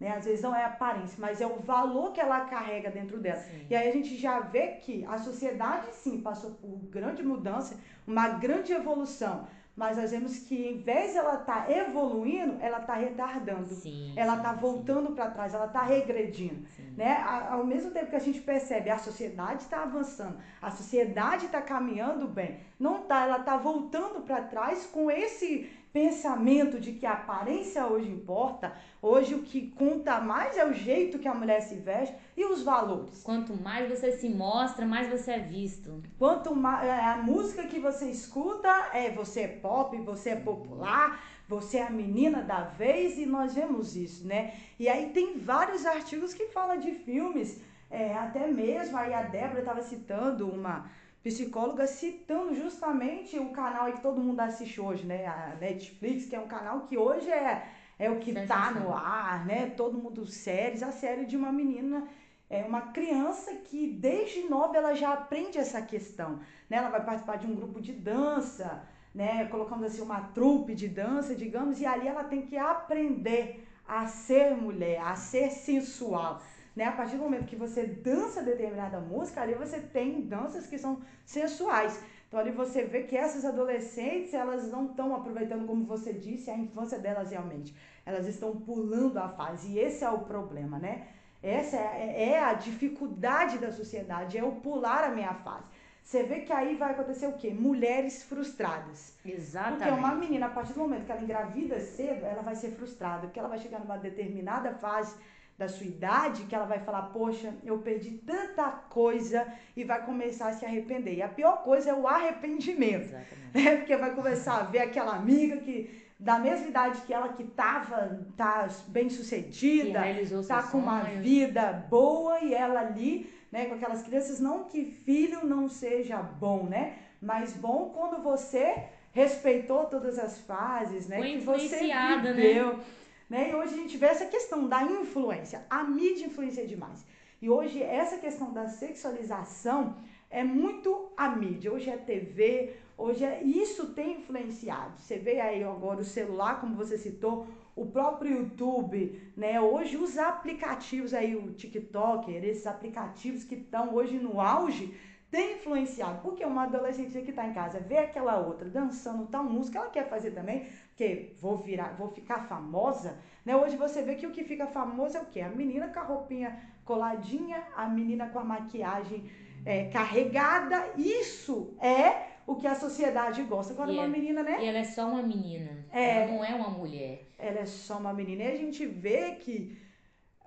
né? 0.00 0.16
Às 0.16 0.24
vezes 0.24 0.42
não 0.42 0.56
é 0.56 0.64
aparência, 0.64 1.16
mas 1.18 1.40
é 1.40 1.46
o 1.46 1.60
valor 1.60 2.12
que 2.12 2.20
ela 2.20 2.40
carrega 2.46 2.90
dentro 2.90 3.20
dela. 3.20 3.40
Sim. 3.40 3.66
E 3.68 3.76
aí 3.76 3.88
a 3.88 3.92
gente 3.92 4.16
já 4.16 4.40
vê 4.40 4.68
que 4.68 5.04
a 5.04 5.18
sociedade 5.18 5.94
sim 5.94 6.20
passou 6.22 6.52
por 6.52 6.78
grande 6.90 7.22
mudança, 7.22 7.78
uma 8.06 8.28
grande 8.30 8.72
evolução. 8.72 9.46
Mas 9.76 9.96
nós 9.96 10.10
vemos 10.10 10.40
que 10.40 10.68
em 10.68 10.78
vez 10.78 11.16
ela 11.16 11.36
estar 11.36 11.66
tá 11.66 11.72
evoluindo, 11.72 12.58
ela 12.60 12.80
está 12.80 12.94
retardando. 12.94 13.68
Sim, 13.68 14.12
ela 14.16 14.36
está 14.36 14.52
voltando 14.52 15.12
para 15.12 15.30
trás, 15.30 15.54
ela 15.54 15.66
está 15.66 15.82
regredindo. 15.82 16.66
Né? 16.96 17.16
Ao 17.48 17.64
mesmo 17.64 17.90
tempo 17.90 18.10
que 18.10 18.16
a 18.16 18.20
gente 18.20 18.40
percebe 18.40 18.90
a 18.90 18.98
sociedade 18.98 19.62
está 19.62 19.84
avançando, 19.84 20.36
a 20.60 20.70
sociedade 20.70 21.46
está 21.46 21.62
caminhando 21.62 22.26
bem, 22.26 22.60
não 22.78 23.04
tá, 23.04 23.24
ela 23.24 23.38
está 23.38 23.56
voltando 23.56 24.20
para 24.22 24.42
trás 24.42 24.84
com 24.86 25.10
esse 25.10 25.70
pensamento 25.92 26.78
de 26.78 26.92
que 26.92 27.04
a 27.04 27.12
aparência 27.12 27.86
hoje 27.86 28.08
importa, 28.08 28.72
hoje 29.02 29.34
o 29.34 29.42
que 29.42 29.70
conta 29.72 30.20
mais 30.20 30.56
é 30.56 30.64
o 30.64 30.72
jeito 30.72 31.18
que 31.18 31.26
a 31.26 31.34
mulher 31.34 31.60
se 31.62 31.74
veste 31.76 32.14
e 32.36 32.44
os 32.44 32.62
valores. 32.62 33.22
Quanto 33.22 33.54
mais 33.60 33.88
você 33.88 34.12
se 34.12 34.28
mostra, 34.28 34.86
mais 34.86 35.08
você 35.08 35.32
é 35.32 35.38
visto. 35.38 36.02
Quanto 36.18 36.54
mais 36.54 36.86
é, 36.86 36.92
a 36.92 37.16
música 37.16 37.64
que 37.64 37.80
você 37.80 38.06
escuta 38.06 38.68
é 38.92 39.10
você 39.10 39.40
é 39.40 39.48
pop, 39.48 39.96
você 39.98 40.30
é 40.30 40.36
popular, 40.36 41.20
você 41.48 41.78
é 41.78 41.86
a 41.86 41.90
menina 41.90 42.42
da 42.42 42.62
vez 42.62 43.18
e 43.18 43.26
nós 43.26 43.54
vemos 43.54 43.96
isso, 43.96 44.26
né? 44.26 44.54
E 44.78 44.88
aí 44.88 45.10
tem 45.10 45.38
vários 45.38 45.84
artigos 45.84 46.32
que 46.32 46.46
falam 46.46 46.78
de 46.78 46.92
filmes, 46.92 47.60
é, 47.90 48.14
até 48.14 48.46
mesmo 48.46 48.96
aí 48.96 49.12
a 49.12 49.22
Débora 49.22 49.58
estava 49.58 49.82
citando 49.82 50.48
uma 50.48 50.88
psicóloga 51.22 51.86
citando 51.86 52.54
justamente 52.54 53.38
o 53.38 53.50
canal 53.50 53.92
que 53.92 54.00
todo 54.00 54.20
mundo 54.20 54.40
assiste 54.40 54.80
hoje, 54.80 55.04
né? 55.04 55.26
A 55.26 55.56
Netflix, 55.60 56.26
que 56.26 56.34
é 56.34 56.40
um 56.40 56.48
canal 56.48 56.80
que 56.82 56.96
hoje 56.96 57.30
é, 57.30 57.66
é 57.98 58.10
o 58.10 58.18
que 58.18 58.32
tá 58.46 58.70
no 58.70 58.92
ar, 58.92 59.44
né? 59.44 59.70
Todo 59.76 59.98
mundo 59.98 60.26
séries, 60.26 60.82
a 60.82 60.90
série 60.90 61.26
de 61.26 61.36
uma 61.36 61.52
menina, 61.52 62.08
é 62.48 62.64
uma 62.64 62.80
criança 62.92 63.54
que 63.56 63.86
desde 63.86 64.48
nova 64.48 64.76
ela 64.76 64.94
já 64.94 65.12
aprende 65.12 65.58
essa 65.58 65.82
questão, 65.82 66.40
né? 66.68 66.78
Ela 66.78 66.88
vai 66.88 67.04
participar 67.04 67.36
de 67.36 67.46
um 67.46 67.54
grupo 67.54 67.80
de 67.80 67.92
dança, 67.92 68.82
né? 69.14 69.44
Colocamos 69.46 69.84
assim 69.84 70.00
uma 70.00 70.22
trupe 70.22 70.74
de 70.74 70.88
dança, 70.88 71.34
digamos, 71.34 71.80
e 71.80 71.86
ali 71.86 72.08
ela 72.08 72.24
tem 72.24 72.42
que 72.42 72.56
aprender 72.56 73.66
a 73.86 74.06
ser 74.06 74.56
mulher, 74.56 75.00
a 75.02 75.14
ser 75.16 75.50
sensual 75.50 76.40
né? 76.80 76.86
A 76.86 76.92
partir 76.92 77.16
do 77.16 77.24
momento 77.24 77.44
que 77.44 77.56
você 77.56 77.82
dança 77.84 78.42
determinada 78.42 78.98
música, 78.98 79.42
ali 79.42 79.52
você 79.52 79.78
tem 79.78 80.22
danças 80.22 80.66
que 80.66 80.78
são 80.78 81.02
sensuais. 81.26 82.02
Então 82.26 82.40
ali 82.40 82.52
você 82.52 82.84
vê 82.84 83.02
que 83.02 83.14
essas 83.14 83.44
adolescentes, 83.44 84.32
elas 84.32 84.70
não 84.72 84.86
estão 84.86 85.14
aproveitando, 85.14 85.66
como 85.66 85.84
você 85.84 86.10
disse, 86.10 86.50
a 86.50 86.56
infância 86.56 86.98
delas 86.98 87.32
realmente. 87.32 87.76
Elas 88.06 88.26
estão 88.26 88.56
pulando 88.56 89.18
a 89.18 89.28
fase. 89.28 89.72
E 89.72 89.78
esse 89.78 90.02
é 90.02 90.08
o 90.08 90.20
problema, 90.20 90.78
né? 90.78 91.08
Essa 91.42 91.76
é, 91.76 92.30
é 92.30 92.42
a 92.42 92.54
dificuldade 92.54 93.58
da 93.58 93.70
sociedade, 93.72 94.38
é 94.38 94.44
o 94.44 94.52
pular 94.52 95.04
a 95.04 95.10
minha 95.10 95.34
fase. 95.34 95.66
Você 96.02 96.22
vê 96.22 96.40
que 96.40 96.52
aí 96.52 96.76
vai 96.76 96.92
acontecer 96.92 97.26
o 97.26 97.34
quê? 97.34 97.50
Mulheres 97.50 98.22
frustradas. 98.22 99.14
Exatamente. 99.22 99.82
Porque 99.82 99.98
uma 99.98 100.14
menina, 100.14 100.46
a 100.46 100.50
partir 100.50 100.72
do 100.72 100.80
momento 100.80 101.04
que 101.04 101.12
ela 101.12 101.22
engravida 101.22 101.78
cedo, 101.78 102.24
ela 102.24 102.40
vai 102.40 102.54
ser 102.54 102.70
frustrada, 102.70 103.26
porque 103.26 103.38
ela 103.38 103.50
vai 103.50 103.58
chegar 103.58 103.80
numa 103.80 103.98
determinada 103.98 104.72
fase 104.72 105.14
da 105.60 105.68
sua 105.68 105.86
idade 105.86 106.44
que 106.44 106.54
ela 106.54 106.64
vai 106.64 106.78
falar, 106.78 107.02
poxa, 107.12 107.54
eu 107.62 107.76
perdi 107.80 108.12
tanta 108.12 108.70
coisa 108.70 109.46
e 109.76 109.84
vai 109.84 110.02
começar 110.06 110.48
a 110.48 110.52
se 110.54 110.64
arrepender. 110.64 111.16
E 111.16 111.22
a 111.22 111.28
pior 111.28 111.62
coisa 111.62 111.90
é 111.90 111.94
o 111.94 112.08
arrependimento. 112.08 113.12
Né? 113.52 113.76
Porque 113.76 113.94
vai 113.94 114.14
começar 114.14 114.56
a 114.56 114.62
ver 114.62 114.78
aquela 114.78 115.14
amiga 115.16 115.58
que 115.58 116.00
da 116.18 116.38
mesma 116.38 116.66
idade 116.66 117.02
que 117.02 117.12
ela 117.12 117.28
que 117.28 117.44
tava 117.44 118.26
tá 118.38 118.68
bem 118.88 119.10
sucedida, 119.10 120.00
tá 120.48 120.62
com 120.62 120.78
uma 120.78 121.02
vida 121.02 121.86
boa 121.90 122.40
e 122.40 122.54
ela 122.54 122.80
ali, 122.80 123.30
né, 123.52 123.66
com 123.66 123.74
aquelas 123.74 124.02
crianças, 124.02 124.40
não 124.40 124.64
que 124.64 124.86
filho 124.86 125.44
não 125.44 125.68
seja 125.68 126.22
bom, 126.22 126.64
né? 126.64 126.94
Mas 127.20 127.52
bom 127.52 127.92
quando 127.94 128.22
você 128.22 128.84
respeitou 129.12 129.84
todas 129.84 130.18
as 130.18 130.38
fases, 130.40 131.06
né? 131.06 131.18
Foi 131.18 131.32
que 131.32 131.44
você 131.44 131.80
viveu. 132.22 132.78
Né? 132.78 132.84
Né? 133.30 133.50
E 133.50 133.54
hoje 133.54 133.74
a 133.74 133.76
gente 133.76 133.96
vê 133.96 134.06
essa 134.06 134.26
questão 134.26 134.66
da 134.66 134.82
influência. 134.82 135.64
A 135.70 135.84
mídia 135.84 136.26
influencia 136.26 136.66
demais. 136.66 137.06
E 137.40 137.48
hoje 137.48 137.80
essa 137.80 138.18
questão 138.18 138.52
da 138.52 138.68
sexualização 138.68 139.96
é 140.28 140.42
muito 140.42 141.12
a 141.16 141.28
mídia. 141.28 141.72
Hoje 141.72 141.88
é 141.88 141.96
TV, 141.96 142.74
hoje 142.98 143.24
é 143.24 143.40
isso 143.42 143.94
tem 143.94 144.18
influenciado. 144.18 144.98
Você 144.98 145.16
vê 145.16 145.40
aí 145.40 145.62
agora 145.62 146.00
o 146.00 146.04
celular, 146.04 146.60
como 146.60 146.74
você 146.74 146.98
citou, 146.98 147.46
o 147.76 147.86
próprio 147.86 148.36
YouTube, 148.36 149.32
né? 149.36 149.60
Hoje 149.60 149.96
os 149.96 150.18
aplicativos 150.18 151.14
aí, 151.14 151.34
o 151.36 151.52
TikTok, 151.52 152.30
esses 152.32 152.66
aplicativos 152.66 153.44
que 153.44 153.54
estão 153.54 153.94
hoje 153.94 154.18
no 154.18 154.40
auge, 154.40 154.92
tem 155.30 155.54
influenciado. 155.54 156.20
Porque 156.20 156.44
uma 156.44 156.64
adolescente 156.64 157.22
que 157.22 157.30
está 157.30 157.46
em 157.46 157.54
casa 157.54 157.78
vê 157.78 157.98
aquela 157.98 158.38
outra 158.38 158.68
dançando 158.68 159.26
tal 159.26 159.44
música, 159.44 159.78
ela 159.78 159.88
quer 159.88 160.08
fazer 160.08 160.32
também, 160.32 160.66
porque 161.00 161.32
vou 161.40 161.56
virar, 161.56 161.96
vou 161.96 162.08
ficar 162.08 162.46
famosa, 162.46 163.16
né? 163.42 163.56
Hoje 163.56 163.74
você 163.74 164.02
vê 164.02 164.16
que 164.16 164.26
o 164.26 164.32
que 164.32 164.44
fica 164.44 164.66
famoso 164.66 165.16
é 165.16 165.22
o 165.22 165.24
quê? 165.24 165.40
A 165.40 165.48
menina 165.48 165.88
com 165.88 165.98
a 165.98 166.02
roupinha 166.02 166.60
coladinha, 166.84 167.64
a 167.74 167.88
menina 167.88 168.28
com 168.28 168.38
a 168.38 168.44
maquiagem 168.44 169.24
é, 169.64 169.86
carregada. 169.86 170.92
Isso 170.98 171.74
é 171.80 172.26
o 172.46 172.54
que 172.56 172.66
a 172.66 172.74
sociedade 172.74 173.42
gosta. 173.44 173.72
Quando 173.72 173.92
E 173.92 173.94
uma 173.94 174.04
é- 174.04 174.08
menina, 174.08 174.42
né? 174.42 174.62
E 174.62 174.66
ela 174.66 174.76
é 174.76 174.84
só 174.84 175.08
uma 175.08 175.22
menina. 175.22 175.86
É. 175.90 176.18
Ela 176.18 176.32
não 176.32 176.44
é 176.44 176.54
uma 176.54 176.68
mulher. 176.68 177.26
ela 177.38 177.60
é 177.60 177.66
só 177.66 177.96
uma 177.96 178.12
menina. 178.12 178.42
E 178.42 178.52
a 178.52 178.56
gente 178.56 178.84
vê 178.84 179.36
que 179.36 179.78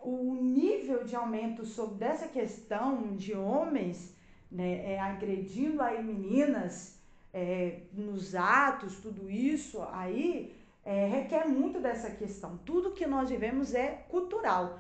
o 0.04 0.36
nível 0.36 1.04
de 1.04 1.16
aumento 1.16 1.66
sobre 1.66 1.96
dessa 1.96 2.28
questão 2.28 3.16
de 3.16 3.34
homens 3.34 4.16
né, 4.52 4.94
é, 4.94 5.00
agredindo 5.00 5.82
aí 5.82 6.04
meninas 6.04 7.02
é, 7.34 7.80
nos 7.92 8.36
atos, 8.36 8.98
tudo 8.98 9.30
isso 9.30 9.82
aí 9.92 10.56
é, 10.86 11.08
requer 11.08 11.48
muito 11.48 11.80
dessa 11.80 12.12
questão. 12.12 12.58
Tudo 12.66 12.92
que 12.92 13.08
nós 13.08 13.30
vivemos 13.30 13.74
é 13.74 14.06
cultural. 14.10 14.80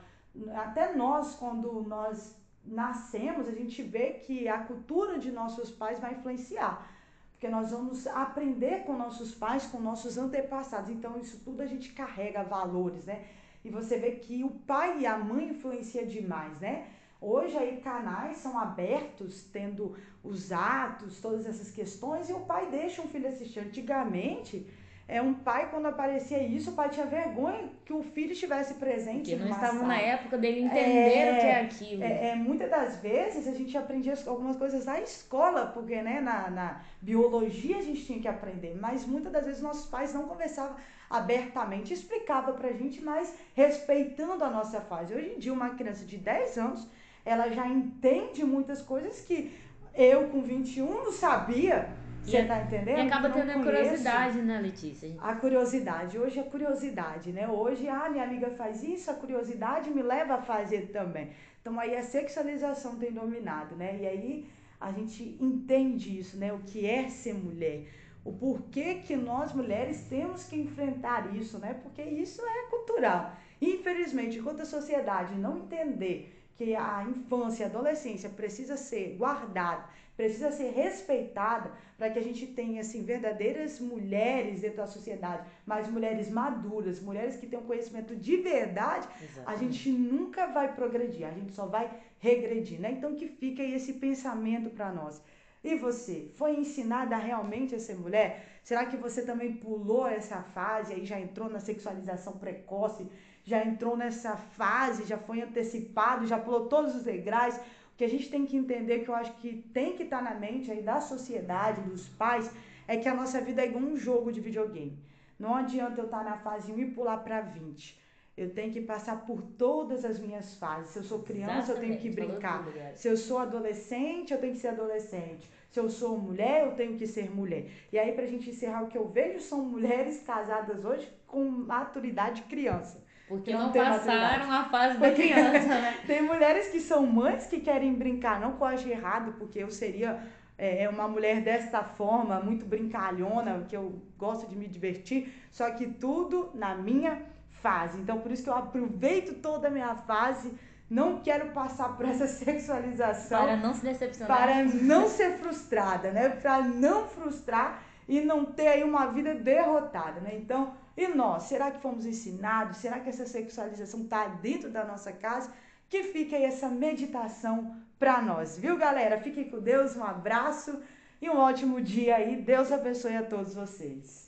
Até 0.56 0.94
nós, 0.96 1.36
quando 1.36 1.82
nós 1.84 2.36
nascemos, 2.66 3.48
a 3.48 3.52
gente 3.52 3.82
vê 3.82 4.14
que 4.14 4.48
a 4.48 4.60
cultura 4.60 5.18
de 5.18 5.32
nossos 5.32 5.72
pais 5.72 6.00
vai 6.00 6.14
influenciar. 6.14 6.90
Porque 7.32 7.50
nós 7.50 7.72
vamos 7.72 8.08
aprender 8.08 8.84
com 8.86 8.96
nossos 8.96 9.34
pais, 9.34 9.66
com 9.66 9.80
nossos 9.80 10.18
antepassados. 10.18 10.90
Então, 10.90 11.20
isso 11.20 11.42
tudo 11.44 11.62
a 11.62 11.66
gente 11.66 11.92
carrega 11.92 12.44
valores, 12.44 13.06
né? 13.06 13.26
E 13.66 13.70
você 13.70 13.98
vê 13.98 14.12
que 14.12 14.44
o 14.44 14.50
pai 14.50 15.02
e 15.02 15.06
a 15.06 15.18
mãe 15.18 15.50
influenciam 15.50 16.06
demais, 16.06 16.58
né? 16.60 16.88
Hoje 17.24 17.58
aí 17.58 17.78
canais 17.78 18.38
são 18.38 18.60
abertos, 18.60 19.46
tendo 19.52 19.96
os 20.22 20.52
atos, 20.52 21.22
todas 21.22 21.46
essas 21.46 21.72
questões, 21.72 22.30
e 22.30 22.34
o 22.34 22.42
pai 22.42 22.68
deixa 22.70 23.02
um 23.02 23.08
filho 23.08 23.30
assistir. 23.30 23.62
Antigamente, 23.62 24.68
é 25.08 25.22
um 25.22 25.34
pai, 25.34 25.70
quando 25.70 25.86
aparecia 25.86 26.42
isso, 26.42 26.72
o 26.72 26.74
pai 26.74 26.90
tinha 26.90 27.06
vergonha 27.06 27.70
que 27.86 27.94
o 27.94 28.02
filho 28.02 28.32
estivesse 28.32 28.74
presente. 28.74 29.32
Porque 29.32 29.36
não 29.36 29.52
estavam 29.52 29.82
sala. 29.82 29.88
na 29.88 30.00
época 30.00 30.38
dele 30.38 30.62
entender 30.62 31.34
o 31.34 31.40
que 31.40 31.46
é 31.46 31.62
aquilo. 31.62 32.04
É, 32.04 32.30
é, 32.30 32.36
muitas 32.36 32.70
das 32.70 32.98
vezes 32.98 33.48
a 33.48 33.52
gente 33.52 33.78
aprendia 33.78 34.16
algumas 34.28 34.56
coisas 34.56 34.86
na 34.86 35.00
escola, 35.00 35.68
porque 35.68 36.02
né, 36.02 36.20
na, 36.20 36.50
na 36.50 36.82
biologia 37.02 37.78
a 37.78 37.82
gente 37.82 38.06
tinha 38.06 38.20
que 38.20 38.28
aprender, 38.28 38.76
mas 38.80 39.06
muitas 39.06 39.32
das 39.32 39.46
vezes 39.46 39.62
nossos 39.62 39.86
pais 39.86 40.14
não 40.14 40.26
conversavam 40.26 40.76
abertamente, 41.10 41.94
explicava 41.94 42.54
pra 42.54 42.72
gente, 42.72 43.02
mas 43.02 43.34
respeitando 43.54 44.44
a 44.44 44.50
nossa 44.50 44.82
fase. 44.82 45.14
Hoje 45.14 45.34
em 45.36 45.40
dia, 45.40 45.54
uma 45.54 45.72
criança 45.72 46.06
de 46.06 46.18
10 46.18 46.58
anos, 46.58 46.88
ela 47.26 47.50
já 47.50 47.68
entende 47.68 48.44
muitas 48.44 48.82
coisas 48.82 49.22
que 49.22 49.54
eu 49.96 50.28
com 50.30 50.42
21 50.42 50.86
não 51.06 51.12
sabia. 51.12 51.90
Você 52.24 52.38
E- 52.40 52.46
tá 52.46 52.62
entendendo? 52.62 52.98
E 53.00 53.02
acaba 53.02 53.28
Não 53.28 53.36
tendo 53.36 53.52
a 53.52 53.64
curiosidade, 53.64 54.42
né, 54.42 54.60
Letícia? 54.62 55.14
A 55.20 55.36
curiosidade, 55.36 56.18
hoje 56.18 56.40
é 56.40 56.44
curiosidade, 56.44 57.32
né? 57.34 57.48
Hoje, 57.48 57.88
ah, 57.90 58.10
minha 58.10 58.24
amiga 58.24 58.50
faz 58.52 58.82
isso, 58.82 59.12
a 59.12 59.14
curiosidade 59.14 59.90
me 59.90 60.02
leva 60.02 60.36
a 60.36 60.42
fazer 60.42 60.90
também. 60.92 61.32
Então 61.62 61.78
aí 61.80 61.96
a 61.96 62.02
sexualização 62.02 62.96
tem 62.96 63.12
dominado, 63.12 63.76
né? 63.76 63.98
E 64.02 64.08
aí 64.08 64.50
a 64.80 64.92
gente 64.92 65.38
entende 65.40 66.18
isso, 66.18 66.38
né? 66.38 66.54
O 66.54 66.60
que 66.60 66.86
é 66.86 67.08
ser 67.10 67.34
mulher. 67.34 67.88
O 68.24 68.32
porquê 68.32 68.96
que 69.06 69.18
nós 69.18 69.52
mulheres 69.54 70.06
temos 70.10 70.46
que 70.46 70.56
enfrentar 70.56 71.36
isso, 71.36 71.60
né? 71.60 71.78
Porque 71.84 72.02
isso 72.02 72.42
é 72.42 72.70
cultural. 72.70 73.34
Infelizmente, 73.62 74.40
enquanto 74.40 74.62
a 74.62 74.66
sociedade 74.66 75.36
não 75.36 75.58
entender 75.58 76.43
que 76.56 76.76
a 76.76 77.04
infância 77.04 77.64
e 77.64 77.66
a 77.66 77.70
adolescência 77.70 78.30
precisa 78.30 78.78
ser 78.78 79.16
guardada, 79.18 79.86
precisa 80.16 80.52
ser 80.52 80.72
respeitada 80.72 81.72
para 81.98 82.10
que 82.10 82.20
a 82.20 82.22
gente 82.22 82.46
tenha 82.48 82.82
assim 82.82 83.04
verdadeiras 83.04 83.80
mulheres 83.80 84.62
dentro 84.62 84.78
da 84.78 84.88
sociedade, 84.88 85.48
mas 85.66 85.88
mulheres 85.88 86.30
maduras, 86.30 87.02
mulheres 87.02 87.36
que 87.36 87.48
tenham 87.48 87.66
conhecimento 87.66 88.16
de 88.16 88.38
verdade, 88.38 89.08
a 89.08 89.24
Exatamente. 89.24 89.74
gente 89.74 89.90
nunca 89.90 90.48
vai 90.48 90.74
progredir, 90.76 91.28
a 91.28 91.32
gente 91.32 91.52
só 91.54 91.66
vai 91.66 91.90
regredir, 92.20 92.80
né? 92.80 92.92
Então 92.92 93.16
que 93.16 93.28
fica 93.28 93.64
aí 93.64 93.74
esse 93.74 93.94
pensamento 93.94 94.70
para 94.70 94.92
nós. 94.92 95.22
E 95.64 95.76
você, 95.76 96.30
foi 96.36 96.58
ensinada 96.58 97.16
realmente 97.16 97.74
a 97.74 97.80
ser 97.80 97.96
mulher? 97.96 98.60
Será 98.64 98.86
que 98.86 98.98
você 98.98 99.22
também 99.26 99.54
pulou 99.54 100.06
essa 100.06 100.42
fase 100.42 100.94
aí, 100.94 101.06
já 101.06 101.20
entrou 101.20 101.50
na 101.50 101.60
sexualização 101.60 102.34
precoce, 102.34 103.08
já 103.44 103.64
entrou 103.64 103.98
nessa 103.98 104.36
fase, 104.36 105.06
já 105.06 105.18
foi 105.18 105.42
antecipado, 105.42 106.26
já 106.26 106.40
pulou 106.40 106.68
todos 106.68 106.96
os 106.96 107.04
degraus? 107.04 107.56
O 107.56 107.96
que 107.98 108.04
a 108.04 108.10
gente 108.10 108.30
tem 108.30 108.46
que 108.46 108.58
entender, 108.58 109.04
que 109.04 109.10
eu 109.10 109.16
acho 109.16 109.34
que 109.34 109.64
tem 109.74 109.96
que 109.96 110.04
estar 110.04 110.22
na 110.22 110.34
mente 110.34 110.72
aí 110.72 110.82
da 110.82 111.00
sociedade, 111.00 111.82
dos 111.82 112.08
pais, 112.10 112.50
é 112.88 112.98
que 112.98 113.08
a 113.08 113.14
nossa 113.14 113.40
vida 113.40 113.62
é 113.62 113.66
igual 113.66 113.84
um 113.84 113.96
jogo 113.96 114.32
de 114.32 114.40
videogame. 114.40 114.98
Não 115.40 115.56
adianta 115.56 116.02
eu 116.02 116.06
estar 116.06 116.24
na 116.24 116.38
fase 116.38 116.72
1 116.72 116.80
e 116.80 116.92
pular 116.92 117.18
para 117.18 117.42
20. 117.42 118.02
Eu 118.36 118.52
tenho 118.52 118.74
que 118.74 118.82
passar 118.82 119.26
por 119.26 119.44
todas 119.44 120.04
as 120.04 120.20
minhas 120.20 120.56
fases. 120.56 120.92
Se 120.92 121.00
eu 121.00 121.04
sou 121.04 121.22
criança, 121.22 121.74
eu 121.74 121.80
tenho 121.80 122.00
que 122.00 122.08
Exatamente, 122.08 122.32
brincar. 122.32 122.66
Se 122.96 123.08
eu 123.08 123.16
sou 123.16 123.38
adolescente, 123.38 124.34
eu 124.34 124.40
tenho 124.40 124.54
que 124.54 124.60
ser 124.60 124.70
adolescente. 124.70 125.48
Se 125.70 125.80
eu 125.80 125.88
sou 125.88 126.18
mulher, 126.18 126.66
eu 126.66 126.72
tenho 126.76 126.98
que 126.98 127.06
ser 127.06 127.30
mulher. 127.30 127.70
E 127.92 128.00
aí, 128.00 128.12
pra 128.12 128.26
gente 128.26 128.50
encerrar, 128.50 128.84
o 128.84 128.88
que 128.88 128.98
eu 128.98 129.08
vejo 129.08 129.40
são 129.40 129.64
mulheres 129.64 130.24
casadas 130.24 130.84
hoje 130.84 131.08
com 131.28 131.44
maturidade 131.46 132.42
de 132.42 132.48
criança. 132.48 133.03
Porque 133.38 133.54
não 133.54 133.68
não, 133.68 133.72
passaram 133.72 134.52
a 134.52 134.64
fase 134.66 134.98
da 134.98 135.08
Porque- 135.08 135.24
criança, 135.30 135.68
né? 135.68 135.98
Tem 136.08 136.22
mulheres 136.22 136.68
que 136.70 136.80
são 136.80 137.06
mães 137.06 137.46
que 137.48 137.60
querem 137.60 137.94
brincar, 137.94 138.40
não 138.40 138.54
que 138.54 138.62
eu 138.62 138.68
ache 138.68 138.90
errado, 138.90 139.34
porque 139.38 139.60
eu 139.60 139.70
seria 139.72 140.20
é, 140.58 140.88
uma 140.90 141.08
mulher 141.08 141.42
desta 141.42 141.84
forma, 141.84 142.40
muito 142.40 142.66
brincalhona, 142.66 143.66
que 143.68 143.76
eu 143.76 144.00
gosto 144.18 144.48
de 144.48 144.56
me 144.56 144.68
divertir, 144.68 145.34
só 145.52 145.70
que 145.72 145.88
tudo 145.88 146.52
na 146.54 146.76
minha 146.76 147.22
fase. 147.62 147.98
Então, 148.00 148.20
por 148.20 148.32
isso 148.32 148.44
que 148.44 148.50
eu 148.50 148.56
aproveito 148.56 149.42
toda 149.42 149.68
a 149.68 149.72
minha 149.72 149.96
fase, 149.96 150.54
não 150.90 151.22
quero 151.22 151.48
passar 151.54 151.96
por 151.98 152.06
essa 152.06 152.28
sexualização 152.28 153.40
Para 153.46 153.56
não 153.58 153.74
se 153.74 153.82
decepcionar. 153.84 154.38
para 154.38 154.64
não 154.64 155.08
ser 155.08 155.38
frustrada, 155.38 156.12
né? 156.12 156.30
Para 156.30 156.62
não 156.62 157.08
frustrar 157.08 157.82
e 158.08 158.22
não 158.22 158.46
ter 158.46 158.68
aí 158.68 158.84
uma 158.84 159.08
vida 159.08 159.34
derrotada, 159.34 160.20
né? 160.20 160.32
Então, 160.36 160.74
e 160.96 161.08
nós, 161.08 161.44
será 161.44 161.72
que 161.72 161.82
fomos 161.82 162.06
ensinados? 162.06 162.78
Será 162.78 163.00
que 163.00 163.10
essa 163.10 163.26
sexualização 163.26 164.02
está 164.04 164.28
dentro 164.28 164.70
da 164.70 164.86
nossa 164.86 165.12
casa? 165.12 165.52
Que 165.90 166.04
fica 166.04 166.36
aí 166.36 166.44
essa 166.44 166.70
meditação 166.70 167.76
para 167.98 168.22
nós, 168.22 168.58
viu, 168.58 168.78
galera? 168.78 169.20
Fiquem 169.20 169.50
com 169.50 169.60
Deus, 169.60 169.96
um 169.96 170.04
abraço 170.04 170.82
e 171.22 171.30
um 171.30 171.38
ótimo 171.38 171.82
dia 171.82 172.18
aí. 172.18 172.36
Deus 172.36 172.72
abençoe 172.72 173.16
a 173.16 173.24
todos 173.24 173.56
vocês. 173.56 174.23